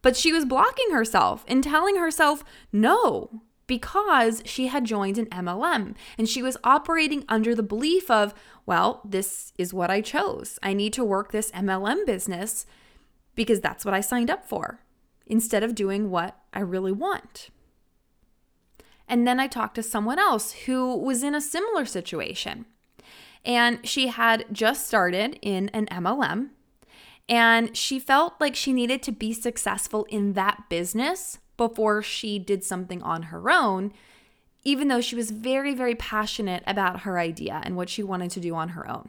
But 0.04 0.18
she 0.18 0.34
was 0.34 0.44
blocking 0.44 0.90
herself 0.90 1.46
and 1.48 1.64
telling 1.64 1.96
herself 1.96 2.44
no 2.70 3.40
because 3.66 4.42
she 4.44 4.66
had 4.66 4.84
joined 4.84 5.16
an 5.16 5.24
MLM 5.28 5.94
and 6.18 6.28
she 6.28 6.42
was 6.42 6.58
operating 6.62 7.24
under 7.26 7.54
the 7.54 7.62
belief 7.62 8.10
of, 8.10 8.34
well, 8.66 9.00
this 9.02 9.54
is 9.56 9.72
what 9.72 9.90
I 9.90 10.02
chose. 10.02 10.58
I 10.62 10.74
need 10.74 10.92
to 10.92 11.04
work 11.06 11.32
this 11.32 11.50
MLM 11.52 12.04
business 12.04 12.66
because 13.34 13.62
that's 13.62 13.82
what 13.82 13.94
I 13.94 14.02
signed 14.02 14.30
up 14.30 14.46
for 14.46 14.80
instead 15.26 15.62
of 15.62 15.74
doing 15.74 16.10
what 16.10 16.38
I 16.52 16.60
really 16.60 16.92
want. 16.92 17.48
And 19.08 19.26
then 19.26 19.40
I 19.40 19.46
talked 19.46 19.76
to 19.76 19.82
someone 19.82 20.18
else 20.18 20.52
who 20.66 20.98
was 20.98 21.22
in 21.22 21.34
a 21.34 21.40
similar 21.40 21.86
situation. 21.86 22.66
And 23.42 23.78
she 23.88 24.08
had 24.08 24.44
just 24.52 24.86
started 24.86 25.38
in 25.40 25.70
an 25.70 25.86
MLM 25.86 26.50
and 27.28 27.76
she 27.76 27.98
felt 27.98 28.34
like 28.40 28.54
she 28.54 28.72
needed 28.72 29.02
to 29.02 29.12
be 29.12 29.32
successful 29.32 30.04
in 30.10 30.34
that 30.34 30.64
business 30.68 31.38
before 31.56 32.02
she 32.02 32.38
did 32.38 32.62
something 32.64 33.02
on 33.02 33.24
her 33.24 33.50
own, 33.50 33.92
even 34.64 34.88
though 34.88 35.00
she 35.00 35.16
was 35.16 35.30
very, 35.30 35.74
very 35.74 35.94
passionate 35.94 36.62
about 36.66 37.00
her 37.00 37.18
idea 37.18 37.60
and 37.64 37.76
what 37.76 37.88
she 37.88 38.02
wanted 38.02 38.30
to 38.32 38.40
do 38.40 38.54
on 38.54 38.70
her 38.70 38.88
own. 38.90 39.08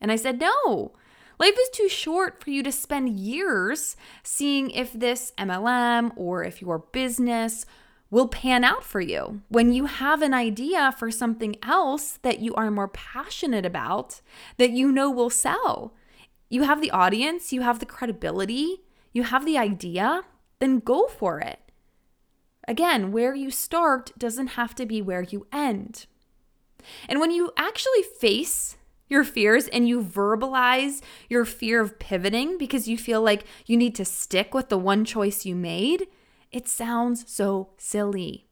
And 0.00 0.12
I 0.12 0.16
said, 0.16 0.38
no, 0.40 0.92
life 1.38 1.56
is 1.60 1.68
too 1.72 1.88
short 1.88 2.42
for 2.42 2.50
you 2.50 2.62
to 2.62 2.72
spend 2.72 3.18
years 3.18 3.96
seeing 4.22 4.70
if 4.70 4.92
this 4.92 5.32
MLM 5.38 6.12
or 6.16 6.44
if 6.44 6.60
your 6.60 6.78
business 6.78 7.66
will 8.10 8.28
pan 8.28 8.62
out 8.62 8.84
for 8.84 9.00
you. 9.00 9.42
When 9.48 9.72
you 9.72 9.86
have 9.86 10.22
an 10.22 10.34
idea 10.34 10.94
for 10.96 11.10
something 11.10 11.56
else 11.62 12.18
that 12.22 12.38
you 12.38 12.54
are 12.54 12.70
more 12.70 12.88
passionate 12.88 13.66
about, 13.66 14.20
that 14.58 14.70
you 14.70 14.92
know 14.92 15.10
will 15.10 15.30
sell, 15.30 15.94
you 16.48 16.62
have 16.62 16.80
the 16.80 16.90
audience, 16.90 17.52
you 17.52 17.62
have 17.62 17.78
the 17.78 17.86
credibility, 17.86 18.82
you 19.12 19.24
have 19.24 19.44
the 19.44 19.58
idea, 19.58 20.22
then 20.58 20.78
go 20.78 21.06
for 21.06 21.40
it. 21.40 21.60
Again, 22.68 23.12
where 23.12 23.34
you 23.34 23.50
start 23.50 24.12
doesn't 24.18 24.48
have 24.48 24.74
to 24.76 24.86
be 24.86 25.00
where 25.00 25.22
you 25.22 25.46
end. 25.52 26.06
And 27.08 27.20
when 27.20 27.30
you 27.30 27.52
actually 27.56 28.02
face 28.02 28.76
your 29.08 29.24
fears 29.24 29.68
and 29.68 29.88
you 29.88 30.02
verbalize 30.02 31.00
your 31.28 31.44
fear 31.44 31.80
of 31.80 31.98
pivoting 31.98 32.58
because 32.58 32.88
you 32.88 32.98
feel 32.98 33.22
like 33.22 33.44
you 33.66 33.76
need 33.76 33.94
to 33.94 34.04
stick 34.04 34.52
with 34.52 34.68
the 34.68 34.78
one 34.78 35.04
choice 35.04 35.44
you 35.44 35.54
made, 35.54 36.08
it 36.50 36.68
sounds 36.68 37.24
so 37.30 37.70
silly. 37.78 38.45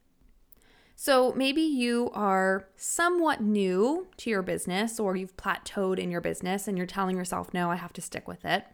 So 0.97 1.33
maybe 1.33 1.61
you 1.61 2.11
are 2.15 2.69
somewhat 2.77 3.41
new 3.41 4.07
to 4.19 4.31
your 4.31 4.43
business 4.43 5.01
or 5.01 5.17
you've 5.17 5.37
plateaued 5.37 5.99
in 5.99 6.11
your 6.11 6.21
business 6.21 6.69
and 6.69 6.79
you're 6.79 6.87
telling 6.87 7.17
yourself, 7.17 7.53
no, 7.53 7.71
I 7.71 7.77
have 7.77 7.93
to 7.95 8.01
stick 8.01 8.29
with 8.29 8.45
it. 8.45 8.65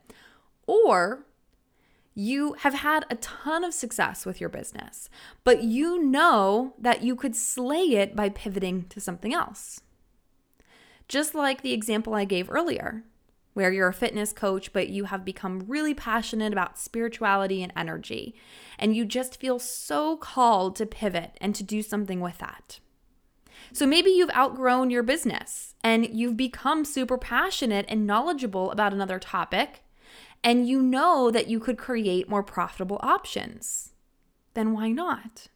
Or 0.67 1.25
you 2.15 2.55
have 2.55 2.75
had 2.75 3.07
a 3.09 3.17
ton 3.17 3.65
of 3.65 3.73
success 3.73 4.27
with 4.27 4.41
your 4.41 4.51
business, 4.51 5.09
but 5.45 5.63
you 5.63 6.03
know 6.03 6.75
that 6.79 7.03
you 7.03 7.17
could 7.17 7.35
slay 7.35 7.83
it 7.83 8.15
by 8.15 8.29
pivoting 8.29 8.85
to 8.91 9.01
something 9.01 9.33
else. 9.33 9.81
Just 11.09 11.35
like 11.35 11.63
the 11.63 11.73
example 11.73 12.15
I 12.15 12.25
gave 12.25 12.51
earlier, 12.51 13.05
where 13.53 13.73
you're 13.73 13.89
a 13.89 13.95
fitness 13.95 14.33
coach, 14.33 14.73
but 14.73 14.89
you 14.89 15.05
have 15.05 15.25
become 15.25 15.65
really 15.67 15.95
passionate 15.95 16.53
about 16.53 16.79
spirituality 16.79 17.63
and 17.63 17.73
energy, 17.77 18.35
and 18.79 18.95
you 18.95 19.05
just 19.05 19.41
feel 19.41 19.59
so 19.59 20.17
called 20.17 20.77
to 20.77 20.87
pivot 20.87 21.37
and 21.41 21.55
to 21.55 21.63
do 21.63 21.83
something 21.83 22.21
with 22.21 22.39
that. 22.39 22.79
So 23.73 23.87
maybe 23.87 24.11
you've 24.11 24.31
outgrown 24.31 24.91
your 24.91 25.03
business 25.03 25.75
and 25.85 26.09
you've 26.11 26.37
become 26.37 26.85
super 26.85 27.19
passionate 27.19 27.87
and 27.89 28.07
knowledgeable 28.07 28.71
about 28.71 28.93
another 28.93 29.19
topic 29.19 29.83
and 30.43 30.67
you 30.67 30.83
know 30.83 31.31
that 31.31 31.49
you 31.49 31.61
could 31.61 31.77
create 31.77 32.29
more 32.29 32.43
profitable 32.43 32.99
options, 33.03 33.93
then 34.55 34.73
why 34.73 34.91
not? 34.91 35.49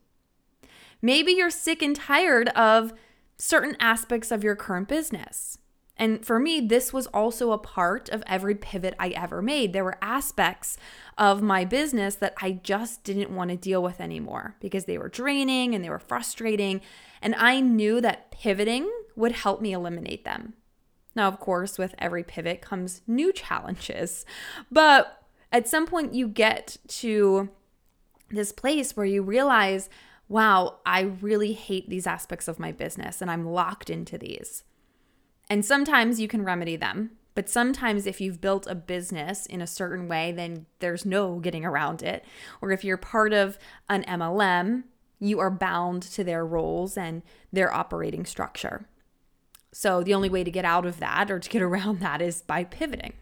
Maybe 1.01 1.33
you're 1.33 1.51
sick 1.51 1.83
and 1.83 1.97
tired 1.97 2.49
of 2.51 2.93
certain 3.39 3.77
aspects 3.81 4.31
of 4.31 4.45
your 4.45 4.57
current 4.57 4.89
business. 4.89 5.59
And 5.97 6.27
for 6.27 6.41
me, 6.41 6.61
this 6.61 6.93
was 6.93 7.07
also 7.09 7.53
a 7.53 7.59
part 7.59 8.09
of 8.09 8.25
every 8.27 8.55
pivot 8.55 8.95
I 8.99 9.11
ever 9.11 9.41
made. 9.41 9.73
There 9.73 9.85
were 9.85 9.99
aspects 10.03 10.77
of 11.17 11.41
my 11.41 11.65
business 11.65 12.17
that 12.17 12.35
I 12.43 12.53
just 12.53 13.05
didn't 13.05 13.31
want 13.31 13.51
to 13.51 13.57
deal 13.57 13.83
with 13.83 14.01
anymore 14.01 14.57
because 14.61 14.87
they 14.87 14.99
were 14.99 15.09
draining 15.09 15.75
and 15.75 15.85
they 15.85 15.91
were 15.91 16.01
frustrating. 16.01 16.81
And 17.23 17.35
I 17.37 17.61
knew 17.61 18.01
that 18.01 18.33
pivoting 18.33 18.91
would 19.15 19.33
help 19.33 19.61
me 19.61 19.73
eliminate 19.73 20.25
them. 20.25 20.55
Now, 21.15 21.29
of 21.29 21.39
course, 21.39 21.79
with 21.79 21.95
every 21.99 22.25
pivot 22.25 22.61
comes 22.61 23.03
new 23.07 23.33
challenges, 23.33 24.27
but 24.73 25.23
at 25.53 25.69
some 25.69 25.87
point 25.87 26.13
you 26.13 26.27
get 26.27 26.77
to 26.89 27.51
this 28.31 28.51
place 28.51 28.97
where 28.97 29.07
you 29.07 29.23
realize, 29.23 29.89
wow, 30.29 30.79
I 30.85 31.03
really 31.03 31.53
hate 31.53 31.89
these 31.89 32.09
aspects 32.09 32.49
of 32.49 32.59
my 32.59 32.73
business 32.73 33.23
and 33.23 33.31
I'm 33.31 33.47
locked 33.47 33.91
into 33.91 34.19
these. 34.19 34.65
And 35.49 35.65
sometimes 35.65 36.21
you 36.21 36.29
can 36.29 36.45
remedy 36.45 36.77
them, 36.77 37.11
but 37.35 37.49
sometimes 37.49 38.07
if 38.07 38.21
you've 38.21 38.41
built 38.41 38.67
a 38.67 38.75
business 38.75 39.47
in 39.47 39.61
a 39.61 39.67
certain 39.67 40.09
way, 40.09 40.33
then 40.33 40.67
there's 40.79 41.05
no 41.05 41.39
getting 41.41 41.65
around 41.65 42.03
it. 42.03 42.25
Or 42.61 42.71
if 42.71 42.85
you're 42.85 42.97
part 42.97 43.33
of 43.33 43.59
an 43.89 44.05
MLM, 44.05 44.85
you 45.19 45.41
are 45.41 45.51
bound 45.51 46.03
to 46.03 46.25
their 46.25 46.47
roles 46.47 46.97
and 46.97 47.23
their 47.53 47.73
operating 47.73 48.25
structure. 48.25 48.87
So 49.73 50.03
the 50.03 50.15
only 50.15 50.31
way 50.31 50.45
to 50.45 50.51
get 50.51 50.65
out 50.65 50.87
of 50.87 51.01
that 51.01 51.31
or 51.31 51.39
to 51.39 51.51
get 51.51 51.63
around 51.63 52.01
that 52.01 52.23
is 52.23 52.43
by 52.43 52.65
pivoting. 52.65 53.15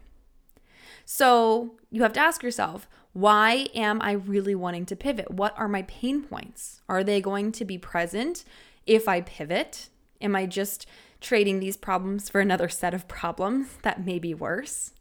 So 1.05 1.75
you 1.89 2.03
have 2.03 2.13
to 2.13 2.19
ask 2.19 2.43
yourself, 2.43 2.87
why 3.13 3.67
am 3.75 4.01
I 4.01 4.13
really 4.13 4.55
wanting 4.55 4.85
to 4.87 4.95
pivot? 4.95 5.31
What 5.31 5.57
are 5.57 5.67
my 5.67 5.83
pain 5.83 6.23
points? 6.23 6.81
Are 6.87 7.03
they 7.03 7.21
going 7.21 7.51
to 7.53 7.65
be 7.65 7.77
present 7.77 8.43
if 8.85 9.07
I 9.07 9.21
pivot? 9.21 9.89
Am 10.21 10.35
I 10.35 10.45
just 10.45 10.85
trading 11.23 11.59
these 11.59 11.77
problems 11.77 12.29
for 12.29 12.39
another 12.39 12.69
set 12.69 12.93
of 12.93 13.07
problems 13.07 13.77
that 13.81 14.05
may 14.05 14.19
be 14.19 14.33
worse? 14.33 14.91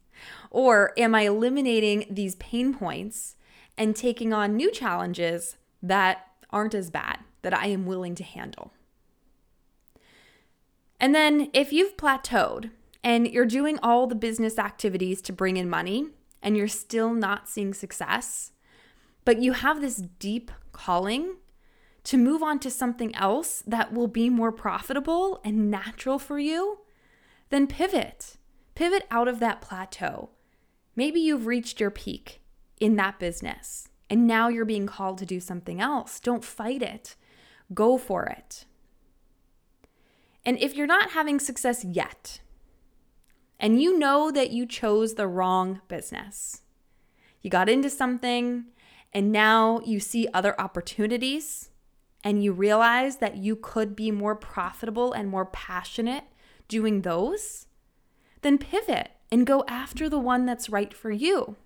Or 0.50 0.92
am 0.96 1.14
I 1.14 1.22
eliminating 1.22 2.06
these 2.08 2.36
pain 2.36 2.72
points 2.72 3.36
and 3.76 3.94
taking 3.94 4.32
on 4.32 4.56
new 4.56 4.70
challenges 4.70 5.56
that 5.82 6.26
aren't 6.50 6.74
as 6.74 6.90
bad, 6.90 7.18
that 7.42 7.52
I 7.52 7.66
am 7.66 7.84
willing 7.84 8.14
to 8.14 8.24
handle? 8.24 8.72
And 11.00 11.14
then 11.14 11.50
if 11.52 11.72
you've 11.72 11.96
plateaued 11.96 12.70
and 13.02 13.26
you're 13.26 13.44
doing 13.44 13.78
all 13.82 14.06
the 14.06 14.14
business 14.14 14.58
activities 14.58 15.20
to 15.22 15.32
bring 15.32 15.56
in 15.56 15.68
money 15.68 16.06
and 16.40 16.56
you're 16.56 16.68
still 16.68 17.12
not 17.12 17.48
seeing 17.48 17.74
success, 17.74 18.52
but 19.24 19.42
you 19.42 19.52
have 19.52 19.80
this 19.80 19.96
deep 19.96 20.50
calling 20.70 21.36
to 22.04 22.16
move 22.16 22.42
on 22.42 22.58
to 22.60 22.70
something 22.70 23.14
else 23.14 23.62
that 23.66 23.92
will 23.92 24.08
be 24.08 24.28
more 24.28 24.52
profitable 24.52 25.40
and 25.44 25.70
natural 25.70 26.18
for 26.18 26.38
you, 26.38 26.80
then 27.50 27.66
pivot. 27.66 28.36
Pivot 28.74 29.06
out 29.10 29.28
of 29.28 29.38
that 29.40 29.60
plateau. 29.60 30.30
Maybe 30.96 31.20
you've 31.20 31.46
reached 31.46 31.80
your 31.80 31.90
peak 31.90 32.40
in 32.80 32.96
that 32.96 33.18
business 33.18 33.88
and 34.10 34.26
now 34.26 34.48
you're 34.48 34.64
being 34.64 34.86
called 34.86 35.18
to 35.18 35.26
do 35.26 35.40
something 35.40 35.80
else. 35.80 36.20
Don't 36.20 36.44
fight 36.44 36.82
it, 36.82 37.16
go 37.72 37.96
for 37.96 38.24
it. 38.24 38.66
And 40.44 40.58
if 40.58 40.74
you're 40.74 40.86
not 40.86 41.12
having 41.12 41.38
success 41.38 41.84
yet, 41.84 42.40
and 43.58 43.80
you 43.80 43.96
know 43.96 44.30
that 44.32 44.50
you 44.50 44.66
chose 44.66 45.14
the 45.14 45.28
wrong 45.28 45.80
business, 45.86 46.62
you 47.40 47.48
got 47.48 47.68
into 47.68 47.88
something 47.88 48.64
and 49.12 49.30
now 49.30 49.80
you 49.84 50.00
see 50.00 50.28
other 50.34 50.60
opportunities 50.60 51.70
and 52.24 52.42
you 52.42 52.52
realize 52.52 53.16
that 53.16 53.36
you 53.36 53.56
could 53.56 53.96
be 53.96 54.10
more 54.10 54.34
profitable 54.34 55.12
and 55.12 55.28
more 55.28 55.46
passionate 55.46 56.24
doing 56.68 57.02
those, 57.02 57.66
then 58.42 58.58
pivot 58.58 59.10
and 59.30 59.46
go 59.46 59.64
after 59.66 60.08
the 60.08 60.18
one 60.18 60.46
that's 60.46 60.70
right 60.70 60.92
for 60.94 61.10
you. 61.10 61.56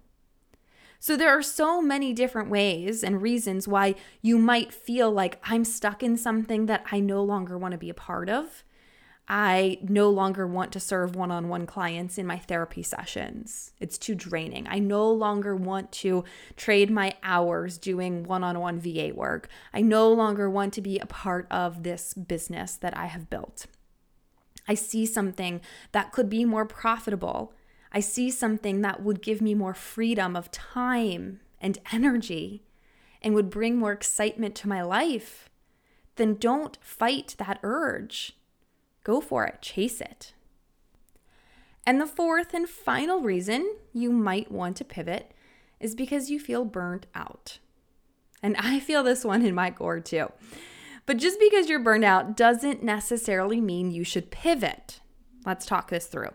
So, 0.98 1.16
there 1.16 1.30
are 1.30 1.42
so 1.42 1.82
many 1.82 2.12
different 2.12 2.48
ways 2.48 3.04
and 3.04 3.20
reasons 3.20 3.68
why 3.68 3.96
you 4.22 4.38
might 4.38 4.72
feel 4.72 5.10
like 5.10 5.38
I'm 5.44 5.64
stuck 5.64 6.02
in 6.02 6.16
something 6.16 6.66
that 6.66 6.84
I 6.90 7.00
no 7.00 7.22
longer 7.22 7.58
want 7.58 7.72
to 7.72 7.78
be 7.78 7.90
a 7.90 7.94
part 7.94 8.30
of. 8.30 8.64
I 9.28 9.78
no 9.82 10.08
longer 10.08 10.46
want 10.46 10.70
to 10.72 10.80
serve 10.80 11.16
one 11.16 11.32
on 11.32 11.48
one 11.48 11.66
clients 11.66 12.16
in 12.16 12.26
my 12.26 12.38
therapy 12.38 12.82
sessions. 12.82 13.72
It's 13.80 13.98
too 13.98 14.14
draining. 14.14 14.68
I 14.68 14.78
no 14.78 15.10
longer 15.10 15.56
want 15.56 15.90
to 15.92 16.22
trade 16.56 16.90
my 16.90 17.14
hours 17.24 17.76
doing 17.76 18.22
one 18.22 18.44
on 18.44 18.60
one 18.60 18.78
VA 18.78 19.12
work. 19.12 19.48
I 19.74 19.80
no 19.80 20.12
longer 20.12 20.48
want 20.48 20.72
to 20.74 20.80
be 20.80 20.98
a 20.98 21.06
part 21.06 21.48
of 21.50 21.82
this 21.82 22.14
business 22.14 22.76
that 22.76 22.96
I 22.96 23.06
have 23.06 23.28
built. 23.28 23.66
I 24.68 24.74
see 24.74 25.06
something 25.06 25.60
that 25.90 26.12
could 26.12 26.30
be 26.30 26.44
more 26.44 26.64
profitable. 26.64 27.52
I 27.92 28.00
see 28.00 28.30
something 28.30 28.80
that 28.82 29.02
would 29.02 29.22
give 29.22 29.40
me 29.40 29.54
more 29.54 29.74
freedom 29.74 30.36
of 30.36 30.52
time 30.52 31.40
and 31.60 31.78
energy 31.92 32.62
and 33.22 33.34
would 33.34 33.50
bring 33.50 33.76
more 33.76 33.92
excitement 33.92 34.54
to 34.56 34.68
my 34.68 34.82
life, 34.82 35.48
then 36.16 36.34
don't 36.34 36.78
fight 36.80 37.34
that 37.38 37.58
urge. 37.62 38.36
Go 39.06 39.20
for 39.20 39.46
it, 39.46 39.62
chase 39.62 40.00
it. 40.00 40.32
And 41.86 42.00
the 42.00 42.08
fourth 42.08 42.52
and 42.52 42.68
final 42.68 43.20
reason 43.20 43.76
you 43.92 44.10
might 44.10 44.50
want 44.50 44.76
to 44.78 44.84
pivot 44.84 45.30
is 45.78 45.94
because 45.94 46.28
you 46.28 46.40
feel 46.40 46.64
burnt 46.64 47.06
out. 47.14 47.60
And 48.42 48.56
I 48.58 48.80
feel 48.80 49.04
this 49.04 49.24
one 49.24 49.46
in 49.46 49.54
my 49.54 49.70
core 49.70 50.00
too. 50.00 50.32
But 51.06 51.18
just 51.18 51.38
because 51.38 51.68
you're 51.68 51.78
burned 51.78 52.02
out 52.02 52.36
doesn't 52.36 52.82
necessarily 52.82 53.60
mean 53.60 53.92
you 53.92 54.02
should 54.02 54.32
pivot. 54.32 54.98
Let's 55.44 55.66
talk 55.66 55.88
this 55.88 56.06
through. 56.06 56.34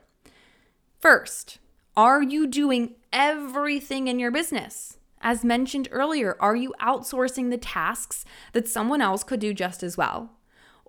First, 0.97 1.60
are 1.97 2.23
you 2.23 2.47
doing 2.47 2.95
everything 3.12 4.07
in 4.07 4.17
your 4.17 4.31
business? 4.31 4.97
As 5.19 5.43
mentioned 5.43 5.89
earlier, 5.91 6.38
are 6.39 6.55
you 6.55 6.73
outsourcing 6.79 7.49
the 7.49 7.57
tasks 7.57 8.23
that 8.53 8.69
someone 8.69 9.01
else 9.01 9.25
could 9.25 9.41
do 9.41 9.53
just 9.53 9.84
as 9.84 9.97
well? 9.97 10.38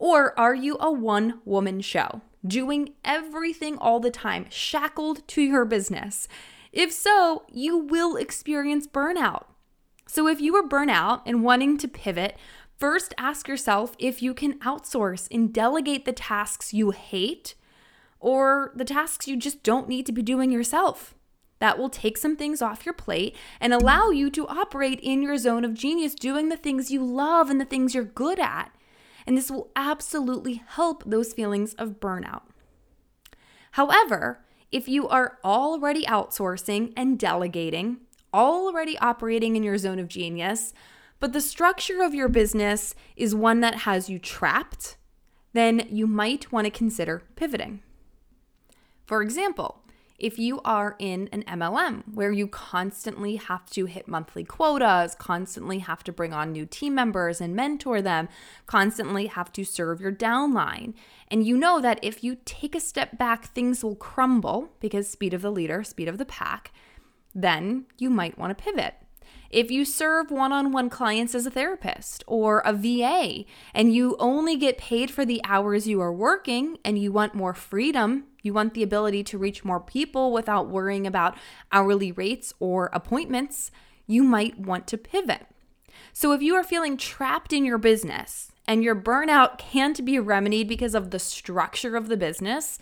Or 0.02 0.36
are 0.36 0.52
you 0.52 0.76
a 0.80 0.90
one 0.90 1.38
woman 1.44 1.80
show, 1.80 2.22
doing 2.44 2.94
everything 3.04 3.78
all 3.78 4.00
the 4.00 4.10
time, 4.10 4.46
shackled 4.48 5.28
to 5.28 5.42
your 5.42 5.64
business? 5.64 6.26
If 6.72 6.90
so, 6.90 7.44
you 7.52 7.78
will 7.78 8.16
experience 8.16 8.88
burnout. 8.88 9.44
So 10.08 10.26
if 10.26 10.40
you 10.40 10.56
are 10.56 10.68
burnout 10.68 11.22
and 11.24 11.44
wanting 11.44 11.78
to 11.78 11.86
pivot, 11.86 12.36
first 12.76 13.14
ask 13.16 13.46
yourself 13.46 13.94
if 13.96 14.20
you 14.20 14.34
can 14.34 14.58
outsource 14.58 15.28
and 15.30 15.54
delegate 15.54 16.04
the 16.04 16.12
tasks 16.12 16.74
you 16.74 16.90
hate 16.90 17.54
or 18.18 18.72
the 18.74 18.84
tasks 18.84 19.28
you 19.28 19.36
just 19.36 19.62
don't 19.62 19.88
need 19.88 20.04
to 20.06 20.12
be 20.12 20.20
doing 20.20 20.50
yourself. 20.50 21.14
That 21.60 21.78
will 21.78 21.90
take 21.90 22.18
some 22.18 22.34
things 22.34 22.60
off 22.60 22.84
your 22.84 22.92
plate 22.92 23.36
and 23.60 23.72
allow 23.72 24.10
you 24.10 24.30
to 24.30 24.48
operate 24.48 24.98
in 24.98 25.22
your 25.22 25.38
zone 25.38 25.64
of 25.64 25.74
genius, 25.74 26.16
doing 26.16 26.48
the 26.48 26.56
things 26.56 26.90
you 26.90 27.04
love 27.04 27.50
and 27.50 27.60
the 27.60 27.64
things 27.64 27.94
you're 27.94 28.02
good 28.02 28.40
at. 28.40 28.72
And 29.26 29.36
this 29.36 29.50
will 29.50 29.70
absolutely 29.76 30.62
help 30.66 31.02
those 31.04 31.32
feelings 31.32 31.74
of 31.74 32.00
burnout. 32.00 32.42
However, 33.72 34.44
if 34.70 34.88
you 34.88 35.08
are 35.08 35.38
already 35.44 36.04
outsourcing 36.04 36.92
and 36.96 37.18
delegating, 37.18 37.98
already 38.32 38.98
operating 38.98 39.56
in 39.56 39.62
your 39.62 39.78
zone 39.78 39.98
of 39.98 40.08
genius, 40.08 40.72
but 41.20 41.32
the 41.32 41.40
structure 41.40 42.02
of 42.02 42.14
your 42.14 42.28
business 42.28 42.94
is 43.16 43.34
one 43.34 43.60
that 43.60 43.80
has 43.80 44.08
you 44.10 44.18
trapped, 44.18 44.96
then 45.52 45.86
you 45.90 46.06
might 46.06 46.50
want 46.50 46.64
to 46.64 46.70
consider 46.70 47.22
pivoting. 47.36 47.82
For 49.06 49.22
example, 49.22 49.81
if 50.22 50.38
you 50.38 50.60
are 50.64 50.94
in 51.00 51.28
an 51.32 51.42
MLM 51.42 52.04
where 52.14 52.30
you 52.30 52.46
constantly 52.46 53.36
have 53.36 53.68
to 53.70 53.86
hit 53.86 54.06
monthly 54.06 54.44
quotas, 54.44 55.16
constantly 55.16 55.80
have 55.80 56.04
to 56.04 56.12
bring 56.12 56.32
on 56.32 56.52
new 56.52 56.64
team 56.64 56.94
members 56.94 57.40
and 57.40 57.56
mentor 57.56 58.00
them, 58.00 58.28
constantly 58.66 59.26
have 59.26 59.52
to 59.52 59.64
serve 59.64 60.00
your 60.00 60.12
downline, 60.12 60.94
and 61.26 61.44
you 61.44 61.56
know 61.58 61.80
that 61.80 61.98
if 62.02 62.22
you 62.22 62.36
take 62.44 62.76
a 62.76 62.80
step 62.80 63.18
back, 63.18 63.46
things 63.46 63.82
will 63.82 63.96
crumble 63.96 64.70
because 64.78 65.10
speed 65.10 65.34
of 65.34 65.42
the 65.42 65.50
leader, 65.50 65.82
speed 65.82 66.06
of 66.06 66.18
the 66.18 66.24
pack, 66.24 66.72
then 67.34 67.84
you 67.98 68.08
might 68.08 68.38
want 68.38 68.56
to 68.56 68.64
pivot. 68.64 68.94
If 69.50 69.70
you 69.70 69.84
serve 69.84 70.30
one 70.30 70.52
on 70.52 70.72
one 70.72 70.88
clients 70.88 71.34
as 71.34 71.46
a 71.46 71.50
therapist 71.50 72.22
or 72.26 72.62
a 72.64 72.72
VA 72.72 73.44
and 73.74 73.92
you 73.92 74.16
only 74.18 74.56
get 74.56 74.78
paid 74.78 75.10
for 75.10 75.26
the 75.26 75.42
hours 75.44 75.86
you 75.86 76.00
are 76.00 76.12
working 76.12 76.78
and 76.84 76.98
you 76.98 77.12
want 77.12 77.34
more 77.34 77.52
freedom, 77.52 78.24
you 78.42 78.52
want 78.52 78.74
the 78.74 78.82
ability 78.82 79.22
to 79.24 79.38
reach 79.38 79.64
more 79.64 79.80
people 79.80 80.32
without 80.32 80.68
worrying 80.68 81.06
about 81.06 81.36
hourly 81.70 82.12
rates 82.12 82.52
or 82.58 82.90
appointments, 82.92 83.70
you 84.06 84.22
might 84.22 84.58
want 84.58 84.86
to 84.88 84.98
pivot. 84.98 85.46
So 86.12 86.32
if 86.32 86.42
you 86.42 86.54
are 86.54 86.64
feeling 86.64 86.96
trapped 86.96 87.52
in 87.52 87.64
your 87.64 87.78
business 87.78 88.52
and 88.66 88.84
your 88.84 88.96
burnout 88.96 89.58
can't 89.58 90.04
be 90.04 90.18
remedied 90.18 90.68
because 90.68 90.94
of 90.94 91.10
the 91.10 91.18
structure 91.18 91.96
of 91.96 92.08
the 92.08 92.16
business, 92.16 92.78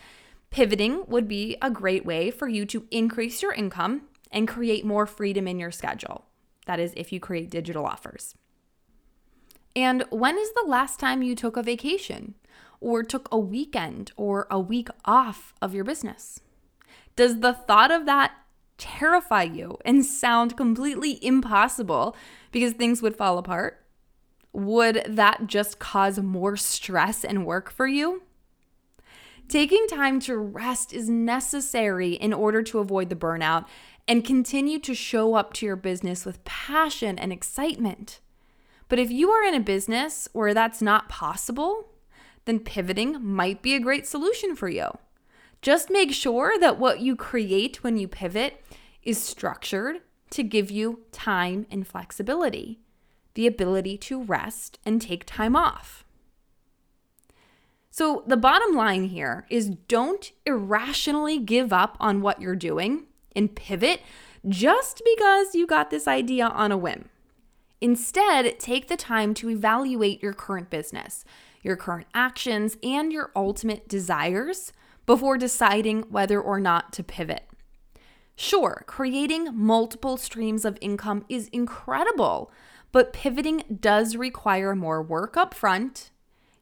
pivoting 0.51 1.05
would 1.07 1.29
be 1.29 1.57
a 1.63 1.71
great 1.71 2.05
way 2.05 2.31
for 2.31 2.49
you 2.49 2.67
to 2.67 2.87
increase 2.91 3.43
your 3.43 3.53
income 3.53 4.03
and 4.31 4.49
create 4.49 4.85
more 4.85 5.07
freedom 5.07 5.47
in 5.47 5.59
your 5.59 5.71
schedule. 5.71 6.27
That 6.67 6.81
is, 6.81 6.93
if 6.97 7.13
you 7.13 7.21
create 7.21 7.51
digital 7.51 7.85
offers. 7.85 8.35
And 9.75 10.05
when 10.11 10.37
is 10.37 10.53
the 10.53 10.67
last 10.67 10.99
time 10.99 11.23
you 11.23 11.35
took 11.35 11.57
a 11.57 11.63
vacation 11.63 12.35
or 12.81 13.03
took 13.03 13.29
a 13.31 13.39
weekend 13.39 14.13
or 14.17 14.47
a 14.51 14.59
week 14.59 14.89
off 15.05 15.55
of 15.61 15.75
your 15.75 15.85
business? 15.85 16.41
Does 17.17 17.41
the 17.41 17.53
thought 17.53 17.91
of 17.91 18.07
that 18.07 18.33
terrify 18.79 19.43
you 19.43 19.79
and 19.85 20.05
sound 20.05 20.57
completely 20.57 21.25
impossible 21.25 22.17
because 22.51 22.73
things 22.73 23.03
would 23.03 23.17
fall 23.17 23.39
apart? 23.39 23.85
Would 24.53 25.05
that 25.07 25.47
just 25.47 25.79
cause 25.79 26.19
more 26.19 26.57
stress 26.57 27.25
and 27.25 27.47
work 27.47 27.71
for 27.71 27.87
you? 27.87 28.23
Taking 29.49 29.87
time 29.89 30.21
to 30.21 30.37
rest 30.37 30.93
is 30.93 31.09
necessary 31.09 32.13
in 32.13 32.33
order 32.33 32.63
to 32.63 32.79
avoid 32.79 33.11
the 33.11 33.17
burnout 33.17 33.67
and 34.09 34.25
continue 34.25 34.79
to 34.79 34.95
show 34.95 35.35
up 35.35 35.53
to 35.55 35.67
your 35.67 35.77
business 35.77 36.25
with 36.25 36.45
passion 36.45 37.19
and 37.19 37.33
excitement. 37.33 38.21
But 38.89 38.99
if 38.99 39.11
you 39.11 39.31
are 39.31 39.45
in 39.45 39.55
a 39.55 39.61
business 39.61 40.29
where 40.33 40.55
that's 40.55 40.81
not 40.81 41.09
possible, 41.09 41.89
then 42.45 42.61
pivoting 42.61 43.17
might 43.21 43.63
be 43.63 43.75
a 43.75 43.81
great 43.81 44.07
solution 44.07 44.57
for 44.57 44.69
you. 44.69 44.89
Just 45.63 45.91
make 45.91 46.13
sure 46.13 46.59
that 46.59 46.79
what 46.79 47.01
you 47.01 47.17
create 47.17 47.83
when 47.83 47.97
you 47.97 48.09
pivot 48.09 48.65
is 49.03 49.23
structured 49.23 50.01
to 50.31 50.43
give 50.43 50.71
you 50.71 51.01
time 51.13 51.67
and 51.71 51.87
flexibility, 51.87 52.81
the 53.35 53.47
ability 53.47 53.99
to 53.99 54.23
rest 54.23 54.79
and 54.87 55.03
take 55.03 55.25
time 55.27 55.55
off. 55.55 56.05
So, 57.91 58.23
the 58.27 58.37
bottom 58.37 58.77
line 58.77 59.05
here 59.05 59.47
is 59.51 59.71
don't 59.71 60.31
irrationally 60.47 61.39
give 61.39 61.73
up 61.73 61.97
on 61.99 62.23
what 62.23 62.41
you're 62.41 62.55
doing 62.55 63.07
and 63.35 63.55
pivot 63.55 64.01
just 64.49 65.03
because 65.05 65.55
you 65.55 65.67
got 65.67 65.91
this 65.91 66.07
idea 66.07 66.47
on 66.47 66.73
a 66.73 66.79
whim. 66.79 67.09
Instead, 67.81 68.59
take 68.59 68.89
the 68.89 68.97
time 68.97 69.35
to 69.35 69.51
evaluate 69.51 70.23
your 70.23 70.33
current 70.33 70.71
business, 70.71 71.25
your 71.63 71.77
current 71.77 72.07
actions, 72.15 72.77
and 72.83 73.13
your 73.13 73.31
ultimate 73.35 73.89
desires 73.89 74.73
before 75.07 75.39
deciding 75.39 76.03
whether 76.03 76.41
or 76.41 76.61
not 76.61 76.93
to 76.93 77.03
pivot. 77.03 77.49
Sure, 78.37 78.85
creating 78.87 79.51
multiple 79.53 80.17
streams 80.17 80.65
of 80.65 80.79
income 80.81 81.25
is 81.29 81.49
incredible, 81.49 82.51
but 82.93 83.13
pivoting 83.13 83.63
does 83.81 84.17
require 84.17 84.75
more 84.75 85.03
work 85.03 85.37
up 85.37 85.53
front 85.53 86.11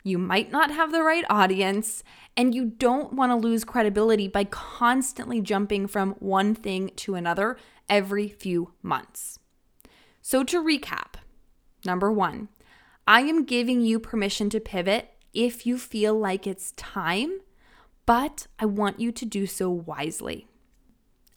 you 0.09 0.19
might 0.19 0.51
not 0.51 0.71
have 0.71 0.91
the 0.91 1.03
right 1.03 1.25
audience, 1.29 2.03
and 2.37 2.55
you 2.55 2.65
don't 2.65 3.13
want 3.13 3.31
to 3.31 3.37
lose 3.37 3.65
credibility 3.65 4.27
by 4.27 4.45
constantly 4.45 5.41
jumping 5.41 5.87
from 5.87 6.13
one 6.19 6.55
thing 6.55 6.93
to 6.97 7.15
another 7.15 7.59
every 7.89 8.29
few 8.29 8.73
months. 8.83 9.39
So, 10.23 10.45
to 10.45 10.63
recap 10.63 11.17
number 11.85 12.13
one, 12.13 12.49
I 13.09 13.23
am 13.23 13.47
giving 13.47 13.81
you 13.81 13.99
permission 13.99 14.51
to 14.51 14.61
pivot 14.61 15.09
if 15.33 15.65
you 15.65 15.79
feel 15.79 16.15
like 16.15 16.47
it's 16.47 16.73
time, 16.73 17.41
but 18.05 18.49
I 18.59 18.67
want 18.67 19.01
you 19.01 19.13
to 19.13 19.25
do 19.25 19.47
so 19.47 19.71
wisely. 19.71 20.47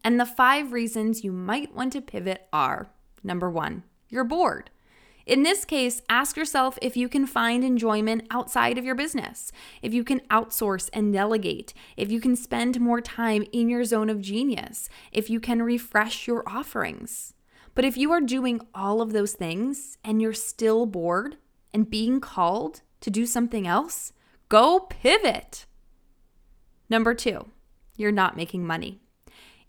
And 0.03 0.19
the 0.19 0.25
five 0.25 0.73
reasons 0.73 1.23
you 1.23 1.31
might 1.31 1.73
want 1.73 1.93
to 1.93 2.01
pivot 2.01 2.45
are 2.51 2.91
number 3.23 3.49
one, 3.49 3.83
you're 4.09 4.25
bored. 4.25 4.69
In 5.25 5.43
this 5.43 5.63
case, 5.63 6.01
ask 6.09 6.35
yourself 6.35 6.77
if 6.81 6.97
you 6.97 7.07
can 7.07 7.25
find 7.25 7.63
enjoyment 7.63 8.27
outside 8.29 8.77
of 8.77 8.83
your 8.83 8.95
business, 8.95 9.53
if 9.81 9.93
you 9.93 10.03
can 10.03 10.19
outsource 10.29 10.89
and 10.91 11.13
delegate, 11.13 11.73
if 11.95 12.11
you 12.11 12.19
can 12.19 12.35
spend 12.35 12.81
more 12.81 12.99
time 12.99 13.45
in 13.53 13.69
your 13.69 13.85
zone 13.85 14.09
of 14.09 14.19
genius, 14.19 14.89
if 15.13 15.29
you 15.29 15.39
can 15.39 15.61
refresh 15.61 16.27
your 16.27 16.43
offerings. 16.45 17.33
But 17.75 17.85
if 17.85 17.95
you 17.95 18.11
are 18.11 18.19
doing 18.19 18.59
all 18.75 19.01
of 19.01 19.13
those 19.13 19.31
things 19.31 19.97
and 20.03 20.21
you're 20.21 20.33
still 20.33 20.85
bored 20.85 21.37
and 21.73 21.89
being 21.89 22.19
called 22.19 22.81
to 23.01 23.09
do 23.09 23.25
something 23.25 23.67
else, 23.67 24.13
go 24.49 24.79
pivot. 24.79 25.65
Number 26.89 27.13
two, 27.13 27.47
you're 27.95 28.11
not 28.11 28.37
making 28.37 28.65
money. 28.65 28.99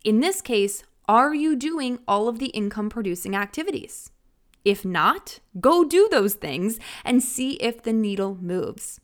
In 0.04 0.20
this 0.20 0.40
case, 0.40 0.84
are 1.08 1.34
you 1.34 1.56
doing 1.56 1.98
all 2.06 2.28
of 2.28 2.38
the 2.38 2.46
income 2.46 2.88
producing 2.88 3.36
activities? 3.36 4.10
If 4.64 4.84
not, 4.84 5.40
go 5.60 5.84
do 5.84 6.08
those 6.10 6.34
things 6.34 6.78
and 7.04 7.22
see 7.22 7.54
if 7.54 7.82
the 7.82 7.92
needle 7.92 8.38
moves. 8.40 9.00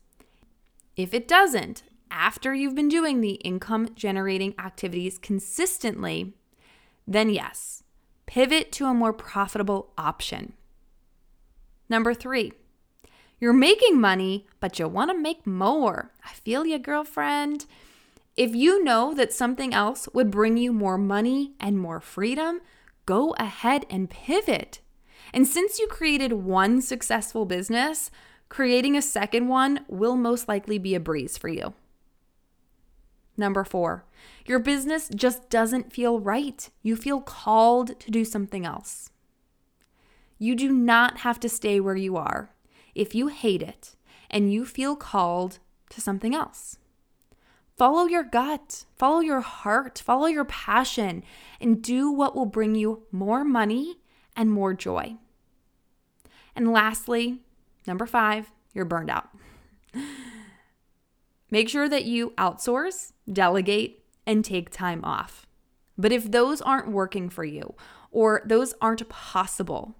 If 0.95 1.13
it 1.13 1.27
doesn't, 1.27 1.83
after 2.11 2.53
you've 2.53 2.75
been 2.75 2.89
doing 2.89 3.21
the 3.21 3.33
income 3.33 3.89
generating 3.95 4.53
activities 4.57 5.17
consistently, 5.17 6.33
then 7.07 7.29
yes, 7.29 7.83
pivot 8.25 8.71
to 8.73 8.85
a 8.85 8.93
more 8.93 9.13
profitable 9.13 9.91
option. 9.97 10.53
Number 11.89 12.13
three, 12.13 12.53
You're 13.39 13.53
making 13.53 14.01
money, 14.01 14.47
but 14.59 14.79
you 14.79 14.87
want 14.87 15.11
to 15.11 15.17
make 15.17 15.47
more. 15.47 16.11
I 16.25 16.33
feel 16.33 16.65
you, 16.65 16.77
girlfriend. 16.77 17.65
If 18.35 18.53
you 18.53 18.83
know 18.83 19.13
that 19.13 19.33
something 19.33 19.73
else 19.73 20.09
would 20.13 20.29
bring 20.29 20.57
you 20.57 20.73
more 20.73 20.97
money 20.97 21.53
and 21.59 21.77
more 21.77 22.01
freedom, 22.01 22.59
go 23.05 23.33
ahead 23.39 23.85
and 23.89 24.09
pivot. 24.09 24.81
And 25.33 25.47
since 25.47 25.79
you 25.79 25.87
created 25.87 26.33
one 26.33 26.81
successful 26.81 27.45
business, 27.45 28.11
creating 28.49 28.97
a 28.97 29.01
second 29.01 29.47
one 29.47 29.85
will 29.87 30.17
most 30.17 30.47
likely 30.47 30.77
be 30.77 30.93
a 30.93 30.99
breeze 30.99 31.37
for 31.37 31.47
you. 31.47 31.73
Number 33.37 33.63
four, 33.63 34.03
your 34.45 34.59
business 34.59 35.09
just 35.15 35.49
doesn't 35.49 35.93
feel 35.93 36.19
right. 36.19 36.69
You 36.81 36.97
feel 36.97 37.21
called 37.21 37.97
to 38.01 38.11
do 38.11 38.25
something 38.25 38.65
else. 38.65 39.11
You 40.37 40.55
do 40.55 40.73
not 40.73 41.19
have 41.19 41.39
to 41.41 41.49
stay 41.49 41.79
where 41.79 41.95
you 41.95 42.17
are 42.17 42.51
if 42.95 43.15
you 43.15 43.27
hate 43.27 43.61
it 43.61 43.95
and 44.29 44.53
you 44.53 44.65
feel 44.65 44.95
called 44.95 45.59
to 45.89 46.01
something 46.01 46.35
else. 46.35 46.77
Follow 47.77 48.05
your 48.05 48.23
gut, 48.23 48.85
follow 48.97 49.21
your 49.21 49.39
heart, 49.39 49.99
follow 49.99 50.27
your 50.27 50.45
passion, 50.45 51.23
and 51.61 51.81
do 51.81 52.11
what 52.11 52.35
will 52.35 52.45
bring 52.45 52.75
you 52.75 53.03
more 53.11 53.45
money 53.45 53.99
and 54.35 54.51
more 54.51 54.73
joy. 54.73 55.15
And 56.55 56.73
lastly, 56.73 57.39
number 57.87 58.05
five, 58.05 58.51
you're 58.73 58.85
burned 58.85 59.09
out. 59.09 59.29
Make 61.51 61.69
sure 61.69 61.87
that 61.87 62.05
you 62.05 62.31
outsource, 62.31 63.13
delegate, 63.31 64.03
and 64.27 64.43
take 64.43 64.69
time 64.69 65.03
off. 65.03 65.47
But 65.97 66.11
if 66.11 66.31
those 66.31 66.61
aren't 66.61 66.91
working 66.91 67.29
for 67.29 67.43
you 67.43 67.75
or 68.11 68.41
those 68.45 68.73
aren't 68.81 69.07
possible, 69.09 69.95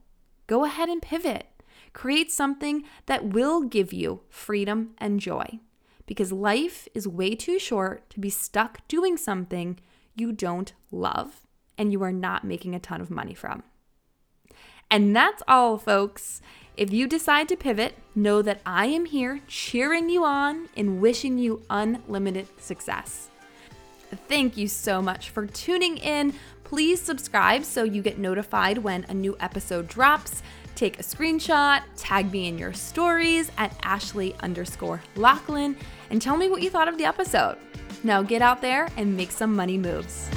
go 0.47 0.65
ahead 0.65 0.89
and 0.89 1.01
pivot. 1.01 1.47
Create 1.93 2.31
something 2.31 2.83
that 3.05 3.25
will 3.25 3.61
give 3.61 3.91
you 3.93 4.21
freedom 4.29 4.91
and 4.97 5.19
joy 5.19 5.59
because 6.05 6.31
life 6.31 6.87
is 6.95 7.07
way 7.07 7.35
too 7.35 7.59
short 7.59 8.09
to 8.09 8.19
be 8.19 8.31
stuck 8.31 8.87
doing 8.87 9.15
something 9.15 9.79
you 10.15 10.31
don't 10.31 10.73
love 10.91 11.45
and 11.77 11.91
you 11.91 12.01
are 12.01 12.11
not 12.11 12.43
making 12.43 12.73
a 12.73 12.79
ton 12.79 12.99
of 12.99 13.11
money 13.11 13.35
from. 13.35 13.63
And 14.91 15.15
that's 15.15 15.43
all, 15.47 15.77
folks. 15.77 16.41
If 16.75 16.91
you 16.91 17.07
decide 17.07 17.47
to 17.49 17.55
pivot, 17.55 17.95
know 18.15 18.41
that 18.41 18.61
I 18.65 18.87
am 18.87 19.05
here 19.05 19.41
cheering 19.47 20.09
you 20.09 20.23
on 20.23 20.69
and 20.75 20.99
wishing 20.99 21.37
you 21.37 21.61
unlimited 21.69 22.47
success. 22.59 23.29
Thank 24.27 24.57
you 24.57 24.67
so 24.67 25.01
much 25.01 25.29
for 25.29 25.45
tuning 25.45 25.97
in. 25.97 26.33
Please 26.63 26.99
subscribe 27.01 27.65
so 27.65 27.83
you 27.83 28.01
get 28.01 28.17
notified 28.17 28.79
when 28.79 29.05
a 29.09 29.13
new 29.13 29.37
episode 29.39 29.87
drops 29.87 30.41
take 30.79 30.97
a 30.97 31.03
screenshot, 31.03 31.81
tag 31.97 32.31
me 32.31 32.47
in 32.47 32.57
your 32.57 32.71
stories 32.71 33.51
at 33.57 33.77
Ashly 33.81 34.33
underscore 34.39 35.01
Locklin, 35.15 35.75
and 36.09 36.21
tell 36.21 36.37
me 36.37 36.47
what 36.47 36.61
you 36.61 36.69
thought 36.69 36.87
of 36.87 36.97
the 36.97 37.03
episode. 37.03 37.57
Now 38.03 38.21
get 38.21 38.41
out 38.41 38.61
there 38.61 38.87
and 38.95 39.17
make 39.17 39.31
some 39.31 39.53
money 39.53 39.77
moves. 39.77 40.29